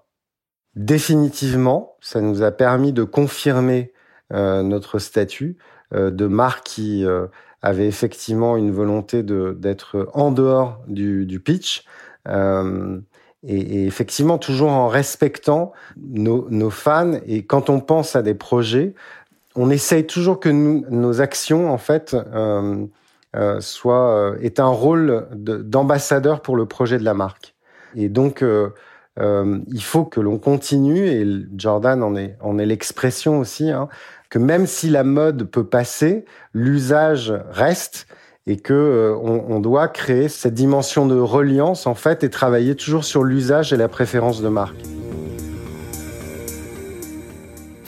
Définitivement, 0.74 1.96
ça 2.00 2.20
nous 2.20 2.42
a 2.42 2.50
permis 2.50 2.92
de 2.92 3.05
confirmer 3.05 3.92
euh, 4.33 4.62
notre 4.62 4.98
statut 4.98 5.59
de 5.94 6.26
marque 6.26 6.64
qui 6.64 7.05
avait 7.61 7.87
effectivement 7.87 8.57
une 8.57 8.70
volonté 8.70 9.22
d'être 9.22 10.09
en 10.14 10.33
dehors 10.33 10.81
du, 10.88 11.26
du 11.26 11.38
pitch. 11.38 11.85
Et, 12.26 13.59
et, 13.59 13.87
effectivement 13.87 14.38
toujours 14.38 14.70
en 14.70 14.88
respectant 14.88 15.72
nos, 15.98 16.48
nos, 16.48 16.70
fans. 16.70 17.18
Et 17.26 17.44
quand 17.44 17.68
on 17.68 17.81
pense 17.81 18.16
à 18.16 18.22
des 18.22 18.33
projets, 18.33 18.94
on 19.54 19.70
essaye 19.70 20.06
toujours 20.06 20.40
que 20.40 20.48
nos 20.48 21.20
actions, 21.20 21.70
en 21.70 21.78
fait, 21.78 22.14
euh, 22.14 22.86
euh, 23.36 23.60
soient, 23.60 24.14
euh, 24.14 24.38
aient 24.40 24.60
un 24.60 24.68
rôle 24.68 25.26
d'ambassadeur 25.34 26.40
pour 26.40 26.56
le 26.56 26.66
projet 26.66 26.98
de 26.98 27.04
la 27.04 27.14
marque. 27.14 27.54
Et 27.94 28.08
donc, 28.08 28.42
il 29.18 29.82
faut 29.82 30.04
que 30.04 30.20
l'on 30.20 30.38
continue, 30.38 31.06
et 31.06 31.26
Jordan 31.56 32.02
en 32.02 32.16
est, 32.16 32.36
en 32.40 32.58
est 32.58 32.66
l'expression 32.66 33.38
aussi, 33.38 33.70
hein, 33.70 33.88
que 34.30 34.38
même 34.38 34.66
si 34.66 34.88
la 34.88 35.04
mode 35.04 35.44
peut 35.44 35.66
passer, 35.66 36.24
l'usage 36.54 37.34
reste 37.50 38.06
et 38.46 38.56
que 38.56 39.14
on, 39.22 39.60
doit 39.60 39.86
créer 39.88 40.28
cette 40.28 40.54
dimension 40.54 41.06
de 41.06 41.16
reliance 41.20 41.86
en 41.86 41.94
fait 41.94 42.24
et 42.24 42.30
travailler 42.30 42.74
toujours 42.74 43.04
sur 43.04 43.22
l'usage 43.22 43.72
et 43.72 43.76
la 43.76 43.88
préférence 43.88 44.40
de 44.40 44.48
marque. 44.48 44.82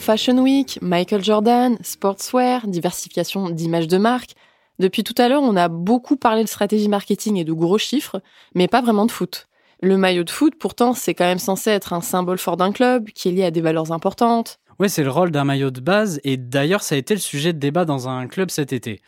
Fashion 0.05 0.37
Week, 0.37 0.77
Michael 0.83 1.23
Jordan, 1.23 1.79
sportswear, 1.81 2.67
diversification 2.67 3.49
d'images 3.49 3.87
de 3.87 3.97
marque. 3.97 4.35
Depuis 4.77 5.03
tout 5.03 5.15
à 5.17 5.27
l'heure, 5.27 5.41
on 5.41 5.55
a 5.55 5.67
beaucoup 5.67 6.15
parlé 6.15 6.43
de 6.43 6.47
stratégie 6.47 6.89
marketing 6.89 7.37
et 7.37 7.43
de 7.43 7.51
gros 7.51 7.79
chiffres, 7.79 8.21
mais 8.53 8.67
pas 8.67 8.83
vraiment 8.83 9.07
de 9.07 9.11
foot. 9.11 9.47
Le 9.81 9.97
maillot 9.97 10.23
de 10.23 10.29
foot, 10.29 10.53
pourtant, 10.59 10.93
c'est 10.93 11.15
quand 11.15 11.25
même 11.25 11.39
censé 11.39 11.71
être 11.71 11.91
un 11.91 12.01
symbole 12.01 12.37
fort 12.37 12.55
d'un 12.55 12.71
club, 12.71 13.09
qui 13.15 13.29
est 13.29 13.31
lié 13.31 13.45
à 13.45 13.49
des 13.49 13.61
valeurs 13.61 13.91
importantes. 13.91 14.59
Ouais, 14.77 14.89
c'est 14.89 15.01
le 15.01 15.09
rôle 15.09 15.31
d'un 15.31 15.43
maillot 15.43 15.71
de 15.71 15.81
base, 15.81 16.21
et 16.23 16.37
d'ailleurs, 16.37 16.83
ça 16.83 16.93
a 16.93 16.99
été 16.99 17.15
le 17.15 17.19
sujet 17.19 17.51
de 17.51 17.57
débat 17.57 17.85
dans 17.85 18.07
un 18.07 18.27
club 18.27 18.51
cet 18.51 18.73
été. 18.73 19.01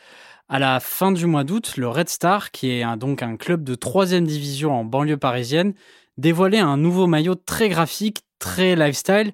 À 0.49 0.57
la 0.57 0.79
fin 0.79 1.11
du 1.11 1.27
mois 1.27 1.43
d'août, 1.43 1.73
le 1.77 1.87
Red 1.87 2.09
Star, 2.09 2.49
qui 2.49 2.71
est 2.71 2.97
donc 2.97 3.21
un 3.21 3.37
club 3.37 3.63
de 3.63 3.75
troisième 3.75 4.25
division 4.25 4.73
en 4.73 4.83
banlieue 4.83 5.17
parisienne, 5.17 5.75
dévoilait 6.17 6.57
un 6.57 6.77
nouveau 6.77 7.05
maillot 7.05 7.35
très 7.35 7.69
graphique, 7.69 8.21
très 8.39 8.75
lifestyle, 8.75 9.31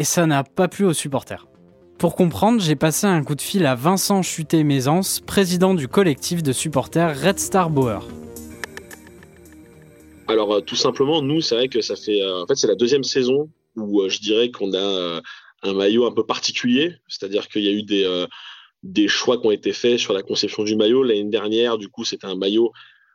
et 0.00 0.04
ça 0.04 0.24
n'a 0.24 0.44
pas 0.44 0.66
plu 0.66 0.86
aux 0.86 0.94
supporters. 0.94 1.46
Pour 1.98 2.16
comprendre, 2.16 2.62
j'ai 2.62 2.74
passé 2.74 3.06
un 3.06 3.22
coup 3.22 3.34
de 3.34 3.42
fil 3.42 3.66
à 3.66 3.74
Vincent 3.74 4.22
Chuté-Mézance, 4.22 5.20
président 5.20 5.74
du 5.74 5.88
collectif 5.88 6.42
de 6.42 6.52
supporters 6.52 7.20
Red 7.20 7.38
Star 7.38 7.68
Bauer. 7.68 8.08
Alors 10.26 10.54
euh, 10.54 10.60
tout 10.62 10.74
simplement, 10.74 11.20
nous, 11.20 11.42
c'est 11.42 11.54
vrai 11.54 11.68
que 11.68 11.82
ça 11.82 11.96
fait, 11.96 12.22
euh, 12.22 12.44
en 12.44 12.46
fait, 12.46 12.54
c'est 12.54 12.66
la 12.66 12.76
deuxième 12.76 13.04
saison 13.04 13.50
où 13.76 14.00
euh, 14.00 14.08
je 14.08 14.20
dirais 14.20 14.50
qu'on 14.50 14.72
a 14.72 15.20
un 15.64 15.74
maillot 15.74 16.06
un 16.06 16.12
peu 16.12 16.24
particulier, 16.24 16.94
c'est-à-dire 17.06 17.48
qu'il 17.48 17.62
y 17.62 17.68
a 17.68 17.72
eu 17.72 17.82
des 17.82 18.26
des 18.82 19.08
choix 19.08 19.38
qui 19.38 19.46
ont 19.46 19.50
été 19.50 19.74
faits 19.74 19.98
sur 19.98 20.14
la 20.14 20.22
conception 20.22 20.64
du 20.64 20.74
maillot. 20.74 21.02
L'année 21.02 21.24
dernière, 21.24 21.76
du 21.76 21.88
coup, 21.88 22.06
c'était 22.06 22.26
un 22.26 22.36
maillot 22.36 22.72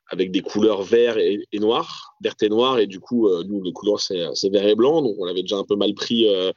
avec 0.09 0.31
des 0.31 0.41
couleurs 0.41 0.83
vert 0.83 1.17
et, 1.17 1.47
noir, 1.59 2.15
vert 2.21 2.35
et 2.41 2.49
noir, 2.49 2.79
et 2.79 2.87
du 2.87 2.99
coup, 2.99 3.27
euh, 3.27 3.43
nous, 3.47 3.63
les 3.63 3.73
couleurs, 3.73 3.99
c'est 3.99 4.49
vert 4.49 4.67
et 4.67 4.75
blanc, 4.75 5.01
donc 5.01 5.15
on 5.17 5.25
avait 5.25 5.41
déjà 5.41 5.57
un 5.57 5.63
peu 5.63 5.75
mal 5.75 5.93
pris 5.93 6.27
euh, 6.27 6.51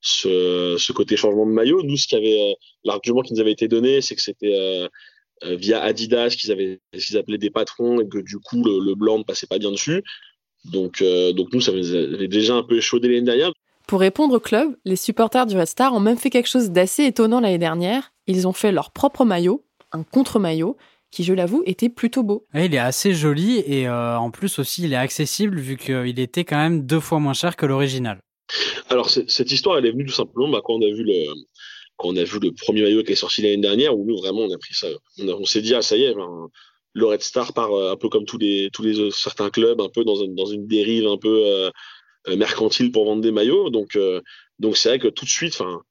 ce, 0.00 0.92
côté 0.92 1.16
changement 1.16 1.46
de 1.46 1.52
maillot. 1.52 1.82
Nous, 1.82 1.96
euh, 2.12 2.52
l'argument 2.84 3.22
qui 3.22 3.34
nous 3.34 3.40
avait 3.40 3.52
été 3.52 3.68
donné, 3.68 4.00
c'est 4.00 4.14
que 4.16 4.22
c'était 4.22 4.88
via 5.44 5.80
Adidas 5.80 6.30
qu'ils 6.30 6.50
avaient 6.50 6.80
qu'ils 6.92 7.16
appelaient 7.16 7.38
des 7.38 7.50
patrons 7.50 8.00
et 8.00 8.08
que 8.08 8.18
du 8.18 8.38
coup, 8.38 8.64
le, 8.64 8.94
blanc 8.96 9.18
ne 9.18 9.22
passait 9.22 9.46
pas 9.46 9.58
bien 9.58 9.70
dessus. 9.70 10.02
Donc, 10.64 11.02
donc 11.34 11.52
nous, 11.52 11.60
ça 11.60 11.70
avait 11.70 12.28
déjà 12.28 12.54
un 12.54 12.64
peu 12.64 12.78
échaudé 12.78 13.08
l'année 13.08 13.22
dernière. 13.22 13.52
Pour 13.86 14.00
répondre 14.00 14.34
au 14.34 14.40
club, 14.40 14.76
les 14.84 14.96
supporters 14.96 15.46
du 15.46 15.56
Red 15.56 15.66
Star 15.66 15.94
ont 15.94 16.00
même 16.00 16.18
fait 16.18 16.28
quelque 16.28 16.48
chose 16.48 16.70
d'assez 16.70 17.04
étonnant 17.04 17.40
l'année 17.40 17.58
dernière. 17.58 18.12
Ils 18.26 18.46
ont 18.46 18.52
fait 18.52 18.72
leur 18.72 18.90
propre 18.90 19.24
maillot, 19.24 19.64
un 19.92 20.02
contre-maillot, 20.02 20.76
qui, 21.10 21.24
je 21.24 21.32
l'avoue, 21.32 21.62
était 21.66 21.88
plutôt 21.88 22.22
beau. 22.22 22.46
il 22.54 22.74
est 22.74 22.78
assez 22.78 23.14
joli 23.14 23.58
et 23.66 23.88
euh, 23.88 24.18
en 24.18 24.30
plus 24.30 24.58
aussi, 24.58 24.84
il 24.84 24.92
est 24.92 24.96
accessible 24.96 25.58
vu 25.58 25.76
qu'il 25.76 26.20
était 26.20 26.44
quand 26.44 26.58
même 26.58 26.86
deux 26.86 27.00
fois 27.00 27.18
moins 27.18 27.32
cher 27.32 27.56
que 27.56 27.66
l'original. 27.66 28.20
Alors, 28.88 29.10
cette 29.10 29.52
histoire, 29.52 29.78
elle 29.78 29.86
est 29.86 29.90
venue 29.90 30.06
tout 30.06 30.14
simplement 30.14 30.48
bah, 30.48 30.60
quand 30.64 30.74
on 30.74 30.82
a 30.82 30.90
vu 30.90 31.04
le, 31.04 31.34
quand 31.96 32.08
on 32.08 32.16
a 32.16 32.24
vu 32.24 32.38
le 32.40 32.52
premier 32.52 32.82
maillot 32.82 33.02
qui 33.02 33.12
est 33.12 33.16
sorti 33.16 33.42
l'année 33.42 33.58
dernière, 33.58 33.96
où 33.96 34.04
nous 34.06 34.16
vraiment 34.16 34.42
on 34.42 34.54
a 34.54 34.58
pris 34.58 34.74
ça, 34.74 34.88
on, 35.18 35.44
s'est 35.44 35.60
dit 35.60 35.74
ah 35.74 35.82
ça 35.82 35.96
y 35.96 36.04
est, 36.04 36.14
ben, 36.14 36.48
le 36.94 37.06
Red 37.06 37.22
Star 37.22 37.52
part 37.52 37.72
euh, 37.72 37.92
un 37.92 37.96
peu 37.96 38.08
comme 38.08 38.24
tous 38.24 38.38
les 38.38 38.70
tous 38.72 38.82
les 38.82 39.10
certains 39.10 39.50
clubs, 39.50 39.80
un 39.80 39.88
peu 39.88 40.04
dans, 40.04 40.16
une, 40.16 40.34
dans 40.34 40.46
une 40.46 40.66
dérive 40.66 41.06
un 41.06 41.18
peu 41.18 41.42
euh, 41.46 41.70
mercantile 42.36 42.92
pour 42.92 43.04
vendre 43.04 43.22
des 43.22 43.32
maillots. 43.32 43.70
Donc, 43.70 43.96
euh, 43.96 44.20
donc 44.58 44.76
c'est 44.76 44.88
vrai 44.90 44.98
que 44.98 45.08
tout 45.08 45.24
de 45.24 45.30
suite, 45.30 45.54
enfin, 45.58 45.82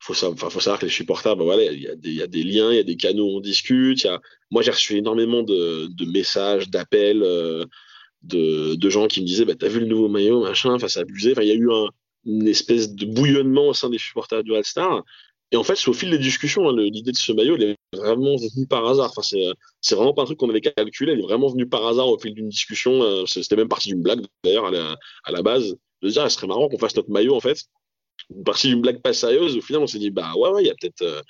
faut 0.00 0.14
savoir, 0.14 0.52
faut 0.52 0.60
savoir 0.60 0.78
que 0.78 0.86
les 0.86 0.92
supporters, 0.92 1.36
ben 1.36 1.44
voilà, 1.44 1.64
il 1.64 1.80
y, 1.80 1.88
a 1.88 1.96
des, 1.96 2.12
y 2.12 2.22
a 2.22 2.26
des 2.26 2.42
liens, 2.42 2.70
il 2.70 2.76
y 2.76 2.80
a 2.80 2.84
des 2.84 2.96
canaux 2.96 3.26
où 3.26 3.36
on 3.38 3.40
discute. 3.40 4.02
Y 4.02 4.08
a... 4.08 4.20
Moi, 4.54 4.62
j'ai 4.62 4.70
reçu 4.70 4.96
énormément 4.96 5.42
de, 5.42 6.04
messages, 6.12 6.70
d'appels 6.70 7.24
euh, 7.24 7.64
de, 8.22 8.88
gens 8.88 9.08
qui 9.08 9.20
me 9.20 9.26
disaient, 9.26 9.44
bah, 9.44 9.56
t'as 9.58 9.66
vu 9.66 9.80
le 9.80 9.86
nouveau 9.86 10.06
maillot, 10.08 10.44
machin, 10.44 10.74
enfin, 10.74 10.86
c'est 10.86 11.00
abusé. 11.00 11.34
Il 11.36 11.48
y 11.48 11.50
a 11.50 11.54
eu 11.54 11.72
un, 11.72 11.88
une 12.24 12.46
espèce 12.46 12.94
de 12.94 13.04
bouillonnement 13.04 13.66
au 13.66 13.74
sein 13.74 13.90
des 13.90 13.98
supporters 13.98 14.44
du 14.44 14.54
All-Star. 14.54 15.02
Et 15.50 15.56
en 15.56 15.64
fait, 15.64 15.74
c'est 15.74 15.88
au 15.88 15.92
fil 15.92 16.08
des 16.08 16.18
discussions, 16.18 16.68
hein, 16.68 16.76
l'idée 16.76 17.10
de 17.10 17.16
ce 17.16 17.32
maillot, 17.32 17.56
elle 17.56 17.62
est 17.64 17.76
vraiment 17.92 18.36
venue 18.36 18.68
par 18.68 18.86
hasard. 18.86 19.10
Enfin, 19.16 19.22
c'est, 19.80 19.94
vraiment 19.96 20.14
pas 20.14 20.22
un 20.22 20.26
truc 20.26 20.38
qu'on 20.38 20.50
avait 20.50 20.60
calculé, 20.60 21.14
elle 21.14 21.18
est 21.18 21.22
vraiment 21.22 21.48
venue 21.48 21.66
par 21.66 21.84
hasard 21.84 22.06
au 22.06 22.16
fil 22.16 22.32
d'une 22.32 22.48
discussion. 22.48 23.26
C'était 23.26 23.56
même 23.56 23.68
partie 23.68 23.88
d'une 23.88 24.02
blague, 24.02 24.24
d'ailleurs, 24.44 24.66
à 24.66 24.70
la, 24.70 24.96
à 25.24 25.32
la 25.32 25.42
base 25.42 25.74
de 26.02 26.08
dire, 26.10 26.22
ah, 26.22 26.30
ce 26.30 26.36
serait 26.36 26.46
marrant 26.46 26.68
qu'on 26.68 26.78
fasse 26.78 26.94
notre 26.94 27.10
maillot, 27.10 27.34
en 27.34 27.40
fait. 27.40 27.58
Une 28.30 28.44
partie 28.44 28.68
d'une 28.68 28.82
blague 28.82 29.02
pas 29.02 29.12
sérieuse, 29.12 29.56
au 29.56 29.60
final, 29.60 29.82
on 29.82 29.88
s'est 29.88 29.98
dit, 29.98 30.10
bah 30.10 30.32
ouais, 30.36 30.50
ouais, 30.50 30.62
il 30.62 30.66
y 30.68 30.70
a 30.70 30.74
peut-être, 30.80 31.02
euh, 31.02 31.20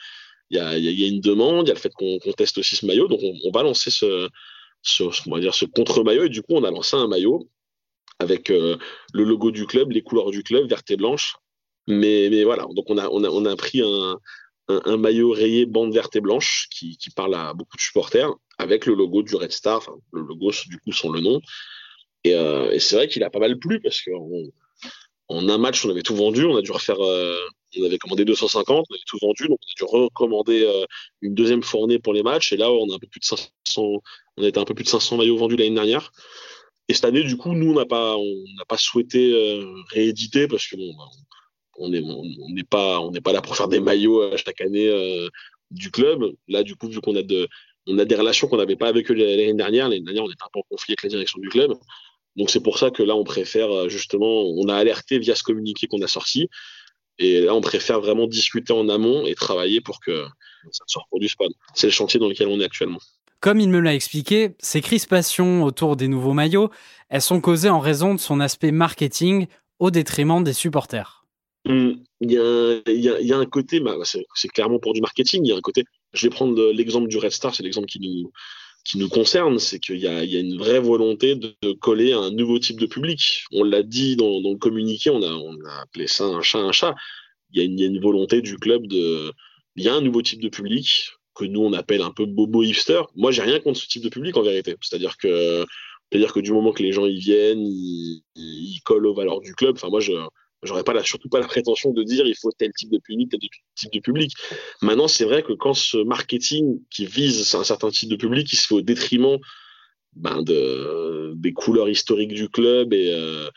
il 0.54 1.00
y, 1.00 1.04
a, 1.04 1.08
une 1.08 1.20
demande, 1.20 1.66
il 1.66 1.68
y 1.68 1.72
a 1.72 1.74
le 1.74 1.80
fait 1.80 1.92
qu'on 1.92 2.18
teste 2.36 2.58
aussi 2.58 2.76
ce 2.76 2.86
maillot, 2.86 3.08
donc 3.08 3.20
on, 3.22 3.50
va 3.50 3.62
lancer 3.62 3.90
ce, 3.90 4.28
ce, 4.82 5.04
on 5.26 5.38
dire, 5.38 5.54
ce 5.54 5.64
contre-maillot, 5.64 6.24
et 6.24 6.28
du 6.28 6.42
coup, 6.42 6.54
on 6.54 6.64
a 6.64 6.70
lancé 6.70 6.96
un 6.96 7.08
maillot 7.08 7.48
avec 8.18 8.50
euh, 8.50 8.76
le 9.12 9.24
logo 9.24 9.50
du 9.50 9.66
club, 9.66 9.90
les 9.90 10.02
couleurs 10.02 10.30
du 10.30 10.42
club, 10.42 10.68
verte 10.68 10.90
et 10.90 10.96
blanche. 10.96 11.36
Mais, 11.86 12.44
voilà, 12.44 12.66
donc 12.74 12.88
on 12.88 12.98
a, 12.98 13.08
on 13.08 13.24
a, 13.24 13.28
on 13.28 13.44
a 13.44 13.56
pris 13.56 13.82
un, 13.82 14.18
un, 14.68 14.96
maillot 14.96 15.32
rayé 15.32 15.66
bande 15.66 15.92
verte 15.92 16.16
et 16.16 16.20
blanche 16.20 16.68
qui, 16.70 16.96
parle 17.14 17.34
à 17.34 17.52
beaucoup 17.52 17.76
de 17.76 17.82
supporters 17.82 18.32
avec 18.58 18.86
le 18.86 18.94
logo 18.94 19.22
du 19.22 19.34
Red 19.34 19.52
Star, 19.52 19.86
le 20.12 20.22
logo 20.22 20.52
du 20.66 20.78
coup 20.78 20.92
sans 20.92 21.10
le 21.10 21.20
nom. 21.20 21.40
Et, 22.22 22.34
euh, 22.34 22.70
et 22.70 22.78
c'est 22.78 22.96
vrai 22.96 23.08
qu'il 23.08 23.22
a 23.22 23.30
pas 23.30 23.40
mal 23.40 23.58
plu 23.58 23.80
parce 23.80 24.00
qu'en 24.00 24.30
en 25.28 25.48
un 25.48 25.58
match, 25.58 25.84
on 25.84 25.90
avait 25.90 26.02
tout 26.02 26.16
vendu. 26.16 26.44
On 26.44 26.56
a 26.56 26.62
dû 26.62 26.70
refaire, 26.70 27.00
euh, 27.00 27.36
on 27.80 27.84
avait 27.84 27.98
commandé 27.98 28.24
250, 28.24 28.86
on 28.88 28.94
avait 28.94 29.02
tout 29.06 29.18
vendu, 29.20 29.48
donc 29.48 29.58
on 29.62 29.70
a 29.70 29.74
dû 29.76 29.84
recommander 29.84 30.62
euh, 30.64 30.84
une 31.22 31.34
deuxième 31.34 31.62
fournée 31.62 31.98
pour 31.98 32.12
les 32.12 32.22
matchs. 32.22 32.52
Et 32.52 32.56
là, 32.56 32.70
on 32.70 32.90
a 32.90 32.94
un 32.94 32.98
peu 32.98 33.06
plus 33.06 33.20
de 33.20 33.24
500, 33.24 34.00
on 34.36 34.42
était 34.42 34.58
un 34.58 34.64
peu 34.64 34.74
plus 34.74 34.84
de 34.84 34.88
500 34.88 35.16
maillots 35.18 35.36
vendus 35.36 35.56
l'année 35.56 35.74
dernière. 35.74 36.12
Et 36.88 36.94
cette 36.94 37.04
année, 37.04 37.24
du 37.24 37.36
coup, 37.36 37.54
nous, 37.54 37.72
on 37.72 37.74
n'a 37.74 37.86
pas, 37.86 38.16
on 38.16 38.44
n'a 38.58 38.64
pas 38.66 38.76
souhaité 38.76 39.32
euh, 39.32 39.64
rééditer 39.90 40.48
parce 40.48 40.66
que 40.66 40.76
bah, 40.76 41.04
on 41.78 41.88
n'est 41.88 42.64
pas, 42.68 43.00
on 43.00 43.10
n'est 43.10 43.20
pas 43.20 43.32
là 43.32 43.42
pour 43.42 43.56
faire 43.56 43.68
des 43.68 43.80
maillots 43.80 44.36
chaque 44.36 44.60
année 44.60 44.90
du 45.70 45.90
club. 45.90 46.34
Là, 46.46 46.62
du 46.62 46.76
coup, 46.76 46.88
vu 46.88 47.00
qu'on 47.00 47.14
on 47.86 47.98
a 47.98 48.04
des 48.04 48.14
relations 48.14 48.48
qu'on 48.48 48.56
n'avait 48.56 48.76
pas 48.76 48.88
avec 48.88 49.10
eux 49.10 49.14
l'année 49.14 49.54
dernière. 49.54 49.88
L'année 49.88 50.02
dernière, 50.02 50.24
on 50.24 50.30
était 50.30 50.42
un 50.42 50.48
peu 50.52 50.60
en 50.60 50.66
conflit 50.70 50.92
avec 50.92 51.02
la 51.02 51.08
direction 51.08 51.40
du 51.40 51.48
club. 51.48 51.74
Donc 52.36 52.50
c'est 52.50 52.62
pour 52.62 52.78
ça 52.78 52.90
que 52.90 53.02
là, 53.02 53.14
on 53.14 53.24
préfère 53.24 53.70
euh, 53.70 53.88
justement, 53.88 54.42
on 54.42 54.68
a 54.68 54.74
alerté 54.74 55.18
via 55.18 55.34
ce 55.34 55.42
communiqué 55.42 55.86
qu'on 55.86 56.02
a 56.02 56.08
sorti. 56.08 56.48
Et 57.18 57.42
là, 57.42 57.54
on 57.54 57.60
préfère 57.60 58.00
vraiment 58.00 58.26
discuter 58.26 58.72
en 58.72 58.88
amont 58.88 59.26
et 59.26 59.34
travailler 59.34 59.80
pour 59.80 60.00
que 60.00 60.24
ça 60.72 60.84
ne 60.86 60.90
se 60.90 60.98
reproduise 60.98 61.34
pas. 61.34 61.44
C'est 61.74 61.86
le 61.86 61.92
chantier 61.92 62.18
dans 62.18 62.28
lequel 62.28 62.48
on 62.48 62.60
est 62.60 62.64
actuellement. 62.64 62.98
Comme 63.40 63.60
il 63.60 63.68
me 63.68 63.80
l'a 63.80 63.94
expliqué, 63.94 64.54
ces 64.58 64.80
crispations 64.80 65.64
autour 65.64 65.96
des 65.96 66.08
nouveaux 66.08 66.32
maillots, 66.32 66.70
elles 67.10 67.20
sont 67.20 67.40
causées 67.40 67.68
en 67.68 67.78
raison 67.78 68.14
de 68.14 68.20
son 68.20 68.40
aspect 68.40 68.72
marketing 68.72 69.46
au 69.78 69.90
détriment 69.90 70.42
des 70.42 70.54
supporters. 70.54 71.24
Hum, 71.66 72.02
il 72.20 72.32
y, 72.32 73.32
a, 73.32 73.38
un 73.38 73.46
côté, 73.46 73.80
bah, 73.80 73.96
c'est 74.02 74.48
clairement 74.48 74.78
pour 74.78 74.92
du 74.92 75.00
marketing, 75.00 75.42
il 75.44 75.48
y 75.48 75.52
a 75.52 75.56
un 75.56 75.60
côté, 75.60 75.84
je 76.12 76.26
vais 76.26 76.30
prendre 76.30 76.72
l'exemple 76.72 77.08
du 77.08 77.16
Red 77.16 77.32
Star, 77.32 77.54
c'est 77.54 77.62
l'exemple 77.62 77.86
qui 77.86 78.00
nous, 78.00 78.30
qui 78.84 78.98
nous 78.98 79.08
concerne, 79.08 79.58
c'est 79.58 79.78
qu'il 79.78 79.98
y, 79.98 80.06
a, 80.06 80.22
une 80.22 80.58
vraie 80.58 80.78
volonté 80.78 81.34
de, 81.34 81.54
coller 81.80 82.12
à 82.12 82.18
un 82.18 82.30
nouveau 82.30 82.58
type 82.58 82.78
de 82.78 82.86
public. 82.86 83.44
On 83.52 83.64
l'a 83.64 83.82
dit 83.82 84.16
dans, 84.16 84.40
le 84.40 84.58
communiqué, 84.58 85.10
on 85.10 85.22
a, 85.22 85.82
appelé 85.82 86.06
ça 86.06 86.24
un 86.24 86.42
chat, 86.42 86.58
un 86.58 86.72
chat. 86.72 86.94
Il 87.50 87.58
y, 87.58 87.62
a 87.62 87.64
une, 87.64 87.78
il 87.78 87.82
y 87.82 87.84
a 87.84 87.88
une 87.88 88.00
volonté 88.00 88.42
du 88.42 88.56
club 88.58 88.86
de. 88.86 89.32
Il 89.76 89.84
y 89.84 89.88
a 89.88 89.94
un 89.94 90.00
nouveau 90.02 90.22
type 90.22 90.40
de 90.40 90.48
public 90.48 91.10
que 91.34 91.44
nous 91.44 91.60
on 91.60 91.72
appelle 91.72 92.02
un 92.02 92.10
peu 92.10 92.26
bobo 92.26 92.62
hipster. 92.62 93.02
Moi, 93.16 93.32
j'ai 93.32 93.42
rien 93.42 93.58
contre 93.58 93.80
ce 93.80 93.88
type 93.88 94.04
de 94.04 94.08
public 94.08 94.36
en 94.36 94.42
vérité. 94.42 94.76
C'est-à-dire 94.80 95.16
que, 95.16 95.64
c'est-à-dire 96.10 96.32
que 96.32 96.40
du 96.40 96.52
moment 96.52 96.72
que 96.72 96.82
les 96.82 96.92
gens 96.92 97.06
y 97.06 97.18
viennent, 97.18 97.66
ils, 97.66 98.22
ils 98.36 98.80
collent 98.84 99.06
aux 99.06 99.14
valeurs 99.14 99.40
du 99.40 99.54
club. 99.54 99.76
Enfin, 99.76 99.88
moi, 99.88 100.00
je 100.00 100.12
j'aurais 100.64 100.84
pas 100.84 100.92
la, 100.92 101.02
surtout 101.02 101.28
pas 101.28 101.40
la 101.40 101.46
prétention 101.46 101.92
de 101.92 102.02
dire 102.02 102.26
il 102.26 102.36
faut 102.40 102.50
tel 102.52 102.72
type 102.72 102.90
de 102.90 102.98
public, 102.98 103.30
tel 103.30 103.40
type 103.74 103.92
de 103.92 104.00
public. 104.00 104.32
Maintenant, 104.82 105.08
c'est 105.08 105.24
vrai 105.24 105.42
que 105.42 105.52
quand 105.52 105.74
ce 105.74 105.98
marketing 105.98 106.80
qui 106.90 107.06
vise 107.06 107.54
un 107.54 107.64
certain 107.64 107.90
type 107.90 108.08
de 108.08 108.16
public, 108.16 108.52
il 108.52 108.56
se 108.56 108.66
fait 108.66 108.74
au 108.74 108.80
détriment 108.82 109.38
ben, 110.16 110.42
de, 110.42 111.32
des 111.36 111.52
couleurs 111.52 111.88
historiques 111.88 112.34
du 112.34 112.48
club 112.48 112.92
et, 112.92 113.12
euh, 113.12 113.48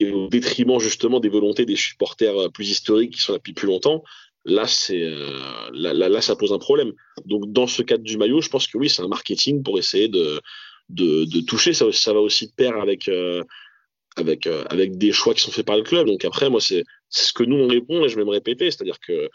et, 0.00 0.10
au 0.10 0.28
détriment 0.28 0.78
justement 0.78 1.20
des 1.20 1.28
volontés 1.28 1.66
des 1.66 1.76
supporters 1.76 2.50
plus 2.52 2.70
historiques 2.70 3.14
qui 3.14 3.20
sont 3.20 3.32
là 3.32 3.38
depuis 3.38 3.52
plus 3.52 3.66
longtemps, 3.66 4.02
là, 4.46 4.66
euh, 4.90 5.70
là, 5.72 5.92
là, 5.92 6.08
là, 6.08 6.20
ça 6.20 6.36
pose 6.36 6.52
un 6.52 6.58
problème. 6.58 6.92
Donc, 7.26 7.52
dans 7.52 7.66
ce 7.66 7.82
cadre 7.82 8.04
du 8.04 8.16
maillot, 8.16 8.40
je 8.40 8.48
pense 8.48 8.66
que 8.66 8.78
oui, 8.78 8.88
c'est 8.88 9.02
un 9.02 9.08
marketing 9.08 9.62
pour 9.62 9.78
essayer 9.78 10.08
de, 10.08 10.40
de, 10.88 11.24
de 11.24 11.40
toucher. 11.40 11.72
Ça, 11.72 11.92
ça 11.92 12.12
va 12.12 12.20
aussi 12.20 12.46
de 12.46 12.52
pair 12.52 12.76
avec. 12.76 13.08
Euh, 13.08 13.42
avec, 14.16 14.46
euh, 14.46 14.64
avec 14.70 14.98
des 14.98 15.12
choix 15.12 15.34
qui 15.34 15.42
sont 15.42 15.50
faits 15.50 15.66
par 15.66 15.76
le 15.76 15.82
club. 15.82 16.06
Donc 16.06 16.24
après, 16.24 16.50
moi, 16.50 16.60
c'est 16.60 16.84
ce 17.08 17.32
que 17.32 17.44
nous, 17.44 17.56
on 17.56 17.68
répond 17.68 18.04
et 18.04 18.08
je 18.08 18.16
vais 18.16 18.24
me 18.24 18.30
répéter. 18.30 18.70
C'est-à-dire 18.70 18.98
que 19.00 19.30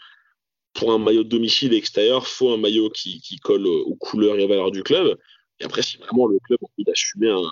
pour 0.74 0.92
un 0.92 0.98
maillot 0.98 1.24
de 1.24 1.28
domicile 1.28 1.74
extérieur, 1.74 2.26
faut 2.26 2.52
un 2.52 2.56
maillot 2.56 2.90
qui, 2.90 3.38
colle 3.42 3.66
aux 3.66 3.94
couleurs 3.96 4.38
et 4.38 4.44
aux 4.44 4.48
valeurs 4.48 4.70
du 4.70 4.82
club. 4.82 5.18
Et 5.60 5.64
après, 5.64 5.82
si 5.82 5.96
vraiment 5.98 6.26
le 6.26 6.38
club 6.40 6.58
a 6.62 6.66
envie 6.66 6.84
d'assumer 6.84 7.30
un, 7.30 7.42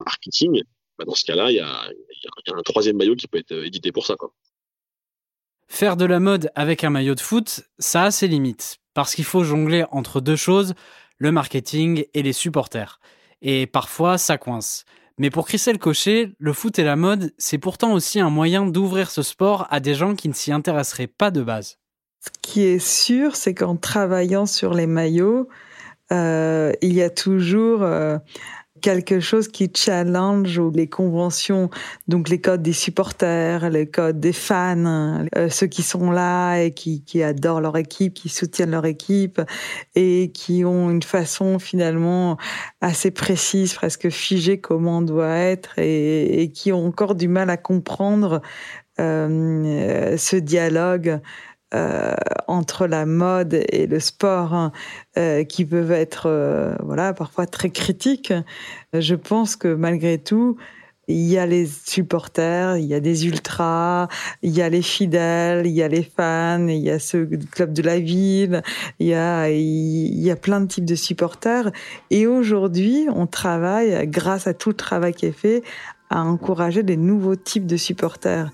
marketing, 0.00 0.62
bah 0.98 1.04
dans 1.04 1.14
ce 1.14 1.24
cas-là, 1.24 1.50
il 1.50 1.56
y 1.56 1.60
a, 1.60 1.88
un 2.52 2.62
troisième 2.62 2.96
maillot 2.96 3.16
qui 3.16 3.28
peut 3.28 3.38
être 3.38 3.52
édité 3.52 3.92
pour 3.92 4.06
ça. 4.06 4.16
Faire 5.68 5.96
de 5.96 6.04
la 6.04 6.18
mode 6.18 6.50
avec 6.54 6.82
un 6.82 6.90
maillot 6.90 7.14
de 7.14 7.20
foot, 7.20 7.62
ça 7.78 8.04
a 8.04 8.10
ses 8.10 8.26
limites. 8.26 8.78
Parce 8.92 9.14
qu'il 9.14 9.24
faut 9.24 9.44
jongler 9.44 9.84
entre 9.92 10.20
deux 10.20 10.36
choses, 10.36 10.74
le 11.18 11.30
marketing 11.30 12.06
et 12.12 12.22
les 12.22 12.32
supporters. 12.32 12.98
Et 13.40 13.66
parfois, 13.66 14.18
ça 14.18 14.36
coince. 14.36 14.84
Mais 15.20 15.28
pour 15.28 15.46
Christelle 15.46 15.78
Cochet, 15.78 16.32
le 16.38 16.54
foot 16.54 16.78
et 16.78 16.82
la 16.82 16.96
mode, 16.96 17.34
c'est 17.36 17.58
pourtant 17.58 17.92
aussi 17.92 18.20
un 18.20 18.30
moyen 18.30 18.64
d'ouvrir 18.64 19.10
ce 19.10 19.20
sport 19.20 19.66
à 19.68 19.78
des 19.78 19.92
gens 19.92 20.14
qui 20.14 20.30
ne 20.30 20.32
s'y 20.32 20.50
intéresseraient 20.50 21.08
pas 21.08 21.30
de 21.30 21.42
base. 21.42 21.76
Ce 22.20 22.30
qui 22.40 22.62
est 22.62 22.78
sûr, 22.78 23.36
c'est 23.36 23.52
qu'en 23.52 23.76
travaillant 23.76 24.46
sur 24.46 24.72
les 24.72 24.86
maillots, 24.86 25.46
euh, 26.10 26.72
il 26.80 26.94
y 26.94 27.02
a 27.02 27.10
toujours 27.10 27.82
euh, 27.82 28.16
quelque 28.80 29.20
chose 29.20 29.48
qui 29.48 29.70
challenge 29.74 30.60
les 30.74 30.88
conventions, 30.88 31.70
donc 32.08 32.28
les 32.28 32.40
codes 32.40 32.62
des 32.62 32.72
supporters, 32.72 33.70
les 33.70 33.86
codes 33.86 34.20
des 34.20 34.32
fans, 34.32 35.26
euh, 35.36 35.48
ceux 35.48 35.66
qui 35.66 35.82
sont 35.82 36.10
là 36.10 36.58
et 36.58 36.72
qui, 36.72 37.22
adorent 37.22 37.60
leur 37.60 37.76
équipe, 37.76 38.14
qui 38.14 38.28
soutiennent 38.28 38.70
leur 38.70 38.86
équipe 38.86 39.40
et 39.94 40.30
qui 40.32 40.64
ont 40.64 40.90
une 40.90 41.02
façon 41.02 41.58
finalement 41.58 42.36
assez 42.80 43.10
précise, 43.10 43.74
presque 43.74 44.08
figée 44.08 44.60
comment 44.60 44.98
on 44.98 45.02
doit 45.02 45.34
être 45.34 45.78
et, 45.78 46.42
et 46.42 46.50
qui 46.50 46.72
ont 46.72 46.86
encore 46.86 47.14
du 47.14 47.28
mal 47.28 47.50
à 47.50 47.56
comprendre 47.56 48.40
euh, 49.00 50.16
ce 50.18 50.36
dialogue 50.36 51.20
euh, 51.72 52.14
entre 52.48 52.88
la 52.88 53.06
mode 53.06 53.54
et 53.68 53.86
le 53.86 54.00
sport 54.00 54.54
hein, 54.54 54.72
euh, 55.16 55.44
qui 55.44 55.64
peuvent 55.64 55.92
être 55.92 56.24
euh, 56.26 56.74
voilà 56.82 57.12
parfois 57.12 57.46
très 57.46 57.70
critiques. 57.70 58.32
Je 58.92 59.14
pense 59.14 59.54
que 59.54 59.72
malgré 59.72 60.18
tout, 60.18 60.56
il 61.06 61.28
y 61.28 61.38
a 61.38 61.46
les 61.46 61.66
supporters, 61.66 62.76
il 62.76 62.86
y 62.86 62.94
a 62.94 62.98
des 62.98 63.26
ultras, 63.26 64.08
il 64.42 64.50
y 64.50 64.62
a 64.62 64.68
les 64.68 64.82
fidèles, 64.82 65.66
il 65.66 65.72
y 65.72 65.82
a 65.82 65.88
les 65.88 66.02
fans, 66.02 66.66
il 66.66 66.78
y 66.78 66.90
a 66.90 66.98
ce 66.98 67.24
club 67.24 67.72
de 67.72 67.82
la 67.82 68.00
ville, 68.00 68.62
il 68.98 69.06
y 69.06 69.14
a, 69.14 69.48
il 69.48 70.20
y 70.20 70.30
a 70.30 70.36
plein 70.36 70.60
de 70.60 70.66
types 70.66 70.84
de 70.84 70.96
supporters. 70.96 71.70
Et 72.10 72.26
aujourd'hui, 72.26 73.06
on 73.14 73.26
travaille, 73.26 74.08
grâce 74.08 74.46
à 74.46 74.54
tout 74.54 74.70
le 74.70 74.76
travail 74.76 75.14
qui 75.14 75.26
est 75.26 75.38
fait, 75.38 75.62
à 76.10 76.22
encourager 76.22 76.82
des 76.82 76.96
nouveaux 76.96 77.36
types 77.36 77.66
de 77.66 77.76
supporters. 77.76 78.50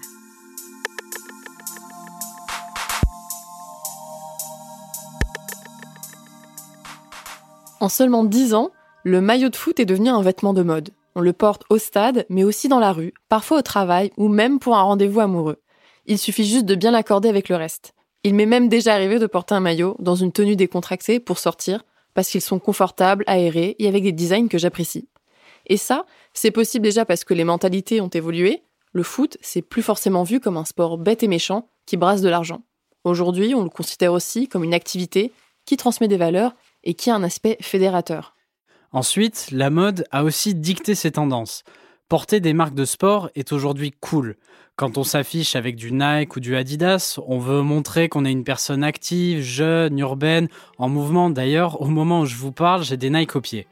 En 7.79 7.91
seulement 7.91 8.25
10 8.25 8.55
ans, 8.55 8.71
le 9.05 9.21
maillot 9.21 9.51
de 9.51 9.57
foot 9.57 9.79
est 9.79 9.85
devenu 9.85 10.09
un 10.09 10.23
vêtement 10.23 10.55
de 10.55 10.63
mode. 10.63 10.91
On 11.15 11.21
le 11.21 11.35
porte 11.35 11.65
au 11.69 11.77
stade, 11.77 12.25
mais 12.31 12.43
aussi 12.43 12.69
dans 12.69 12.79
la 12.79 12.93
rue, 12.93 13.13
parfois 13.29 13.59
au 13.59 13.63
travail 13.63 14.13
ou 14.17 14.29
même 14.29 14.59
pour 14.59 14.77
un 14.77 14.83
rendez-vous 14.83 15.21
amoureux. 15.21 15.61
Il 16.07 16.19
suffit 16.19 16.47
juste 16.47 16.65
de 16.65 16.75
bien 16.75 16.91
l'accorder 16.91 17.29
avec 17.29 17.49
le 17.49 17.57
reste. 17.57 17.93
Il 18.25 18.35
m'est 18.35 18.47
même 18.47 18.69
déjà 18.69 18.95
arrivé 18.95 19.19
de 19.19 19.27
porter 19.27 19.55
un 19.55 19.61
maillot 19.61 19.97
dans 19.99 20.15
une 20.15 20.33
tenue 20.33 20.57
décontractée 20.57 21.21
pour 21.21 21.39
sortir, 21.39 21.85
parce 22.15 22.31
qu'ils 22.31 22.41
sont 22.41 22.59
confortables, 22.59 23.25
aérés 23.27 23.77
et 23.79 23.89
avec 23.89 24.03
des 24.03 24.13
designs 24.13 24.49
que 24.49 24.59
j'apprécie. 24.59 25.09
Et 25.67 25.77
ça, 25.77 26.07
c'est 26.33 26.51
possible 26.51 26.85
déjà 26.85 27.05
parce 27.05 27.25
que 27.25 27.35
les 27.35 27.45
mentalités 27.45 28.01
ont 28.01 28.09
évolué. 28.09 28.63
Le 28.93 29.03
foot, 29.03 29.37
c'est 29.43 29.63
plus 29.63 29.83
forcément 29.83 30.23
vu 30.23 30.41
comme 30.41 30.57
un 30.57 30.65
sport 30.65 30.97
bête 30.97 31.23
et 31.23 31.29
méchant 31.29 31.69
qui 31.85 31.99
brasse 31.99 32.23
de 32.23 32.29
l'argent. 32.29 32.63
Aujourd'hui, 33.05 33.55
on 33.55 33.65
le 33.65 33.71
considère 33.71 34.13
aussi 34.13 34.49
comme 34.49 34.65
une 34.65 34.75
activité 34.75 35.33
qui 35.67 35.77
transmet 35.77 36.09
des 36.09 36.17
valeurs 36.17 36.55
et 36.87 36.95
qui 36.95 37.11
a 37.11 37.15
un 37.15 37.23
aspect 37.23 37.59
fédérateur. 37.61 38.35
Ensuite, 38.93 39.49
la 39.53 39.69
mode 39.69 40.07
a 40.11 40.25
aussi 40.25 40.55
dicté 40.55 40.95
ses 40.95 41.13
tendances. 41.13 41.65
Porter 42.09 42.41
des 42.41 42.55
marques 42.55 42.75
de 42.75 42.85
sport 42.87 43.29
est 43.35 43.53
aujourd'hui 43.53 43.93
cool. 44.01 44.37
Quand 44.77 44.97
on 44.97 45.05
s'affiche 45.05 45.57
avec 45.57 45.75
du 45.77 45.91
Nike 45.93 46.37
ou 46.37 46.41
du 46.41 46.55
Adidas, 46.55 47.19
on 47.27 47.39
veut 47.39 47.63
montrer 47.63 48.09
qu'on 48.09 48.25
est 48.25 48.31
une 48.31 48.45
personne 48.45 48.85
active, 48.85 49.43
jeune, 49.43 49.99
urbaine, 49.99 50.49
en 50.79 50.89
mouvement. 50.89 51.31
D'ailleurs, 51.31 51.83
au 51.83 51.87
moment 51.87 52.21
où 52.21 52.27
je 52.27 52.37
vous 52.37 52.53
parle, 52.53 52.85
j'ai 52.85 52.97
des 52.97 53.11
Nike 53.11 53.37
aux 53.37 53.41
pieds. 53.41 53.67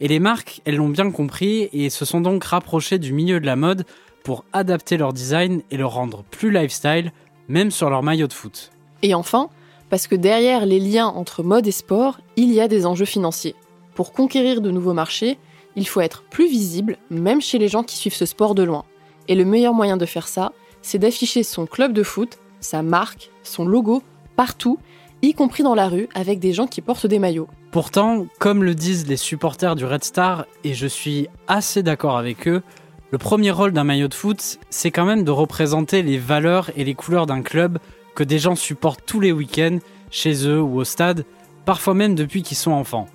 Et 0.00 0.08
les 0.08 0.20
marques, 0.20 0.60
elles 0.64 0.76
l'ont 0.76 0.88
bien 0.88 1.10
compris 1.10 1.68
et 1.72 1.90
se 1.90 2.04
sont 2.04 2.20
donc 2.20 2.44
rapprochées 2.44 2.98
du 2.98 3.12
milieu 3.12 3.40
de 3.40 3.46
la 3.46 3.56
mode 3.56 3.84
pour 4.22 4.44
adapter 4.52 4.96
leur 4.96 5.12
design 5.12 5.62
et 5.70 5.76
le 5.76 5.86
rendre 5.86 6.22
plus 6.30 6.50
lifestyle, 6.50 7.12
même 7.48 7.70
sur 7.70 7.88
leur 7.88 8.02
maillot 8.02 8.26
de 8.26 8.32
foot. 8.32 8.70
Et 9.02 9.14
enfin, 9.14 9.48
parce 9.90 10.06
que 10.06 10.14
derrière 10.14 10.66
les 10.66 10.80
liens 10.80 11.06
entre 11.06 11.42
mode 11.42 11.66
et 11.66 11.72
sport, 11.72 12.18
il 12.36 12.52
y 12.52 12.60
a 12.60 12.68
des 12.68 12.86
enjeux 12.86 13.04
financiers. 13.04 13.54
Pour 13.94 14.12
conquérir 14.12 14.60
de 14.60 14.70
nouveaux 14.70 14.92
marchés, 14.92 15.38
il 15.76 15.86
faut 15.86 16.00
être 16.00 16.22
plus 16.22 16.48
visible, 16.48 16.98
même 17.10 17.40
chez 17.40 17.58
les 17.58 17.68
gens 17.68 17.82
qui 17.82 17.96
suivent 17.96 18.14
ce 18.14 18.26
sport 18.26 18.54
de 18.54 18.62
loin. 18.62 18.84
Et 19.28 19.34
le 19.34 19.44
meilleur 19.44 19.74
moyen 19.74 19.96
de 19.96 20.06
faire 20.06 20.28
ça, 20.28 20.52
c'est 20.82 20.98
d'afficher 20.98 21.42
son 21.42 21.66
club 21.66 21.92
de 21.92 22.02
foot, 22.02 22.38
sa 22.60 22.82
marque, 22.82 23.30
son 23.42 23.64
logo, 23.64 24.02
partout, 24.36 24.78
y 25.22 25.34
compris 25.34 25.62
dans 25.62 25.74
la 25.74 25.88
rue, 25.88 26.08
avec 26.14 26.38
des 26.38 26.52
gens 26.52 26.66
qui 26.66 26.80
portent 26.80 27.06
des 27.06 27.18
maillots. 27.18 27.48
Pourtant, 27.70 28.26
comme 28.38 28.64
le 28.64 28.74
disent 28.74 29.06
les 29.06 29.16
supporters 29.16 29.76
du 29.76 29.84
Red 29.84 30.04
Star, 30.04 30.46
et 30.64 30.74
je 30.74 30.86
suis 30.86 31.28
assez 31.46 31.82
d'accord 31.82 32.16
avec 32.16 32.48
eux, 32.48 32.62
le 33.10 33.18
premier 33.18 33.50
rôle 33.50 33.72
d'un 33.72 33.84
maillot 33.84 34.08
de 34.08 34.14
foot, 34.14 34.58
c'est 34.70 34.90
quand 34.90 35.06
même 35.06 35.24
de 35.24 35.30
représenter 35.30 36.02
les 36.02 36.18
valeurs 36.18 36.70
et 36.76 36.84
les 36.84 36.94
couleurs 36.94 37.26
d'un 37.26 37.42
club 37.42 37.78
que 38.18 38.24
des 38.24 38.40
gens 38.40 38.56
supportent 38.56 39.04
tous 39.06 39.20
les 39.20 39.30
week-ends, 39.30 39.78
chez 40.10 40.48
eux 40.48 40.60
ou 40.60 40.80
au 40.80 40.84
stade, 40.84 41.24
parfois 41.64 41.94
même 41.94 42.16
depuis 42.16 42.42
qu'ils 42.42 42.56
sont 42.56 42.72
enfants. 42.72 43.06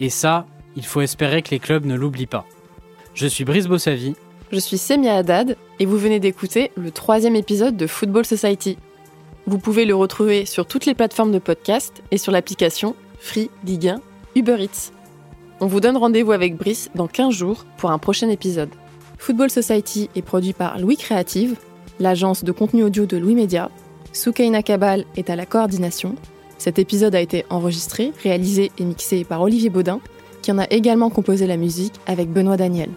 Et 0.00 0.10
ça, 0.10 0.44
il 0.74 0.84
faut 0.84 1.02
espérer 1.02 1.40
que 1.40 1.52
les 1.52 1.60
clubs 1.60 1.84
ne 1.84 1.94
l'oublient 1.94 2.26
pas. 2.26 2.44
Je 3.14 3.28
suis 3.28 3.44
Brice 3.44 3.68
Bossavi. 3.68 4.16
Je 4.50 4.58
suis 4.58 4.76
Semia 4.76 5.14
Haddad 5.14 5.56
et 5.78 5.86
vous 5.86 5.98
venez 5.98 6.18
d'écouter 6.18 6.72
le 6.76 6.90
troisième 6.90 7.36
épisode 7.36 7.76
de 7.76 7.86
Football 7.86 8.24
Society. 8.24 8.76
Vous 9.46 9.58
pouvez 9.58 9.84
le 9.84 9.94
retrouver 9.94 10.46
sur 10.46 10.66
toutes 10.66 10.86
les 10.86 10.94
plateformes 10.94 11.30
de 11.30 11.38
podcast 11.38 12.02
et 12.10 12.18
sur 12.18 12.32
l'application 12.32 12.96
Free, 13.20 13.50
Ligue 13.64 13.86
1, 13.86 14.00
Uber 14.34 14.56
Eats. 14.58 14.90
On 15.60 15.68
vous 15.68 15.78
donne 15.78 15.96
rendez-vous 15.96 16.32
avec 16.32 16.56
Brice 16.56 16.90
dans 16.96 17.06
15 17.06 17.32
jours 17.32 17.66
pour 17.76 17.92
un 17.92 17.98
prochain 17.98 18.28
épisode. 18.28 18.70
Football 19.16 19.50
Society 19.50 20.10
est 20.16 20.22
produit 20.22 20.54
par 20.54 20.80
Louis 20.80 20.96
Creative, 20.96 21.54
l'agence 22.00 22.42
de 22.42 22.50
contenu 22.50 22.82
audio 22.82 23.06
de 23.06 23.16
Louis 23.16 23.36
Média, 23.36 23.70
Soukaina 24.14 24.62
Kabal 24.62 25.04
est 25.16 25.28
à 25.28 25.34
la 25.34 25.44
coordination. 25.44 26.14
Cet 26.56 26.78
épisode 26.78 27.16
a 27.16 27.20
été 27.20 27.44
enregistré, 27.50 28.12
réalisé 28.22 28.70
et 28.78 28.84
mixé 28.84 29.24
par 29.24 29.42
Olivier 29.42 29.70
Baudin, 29.70 29.98
qui 30.40 30.52
en 30.52 30.58
a 30.58 30.70
également 30.70 31.10
composé 31.10 31.48
la 31.48 31.56
musique 31.56 31.94
avec 32.06 32.30
Benoît 32.30 32.56
Daniel. 32.56 32.90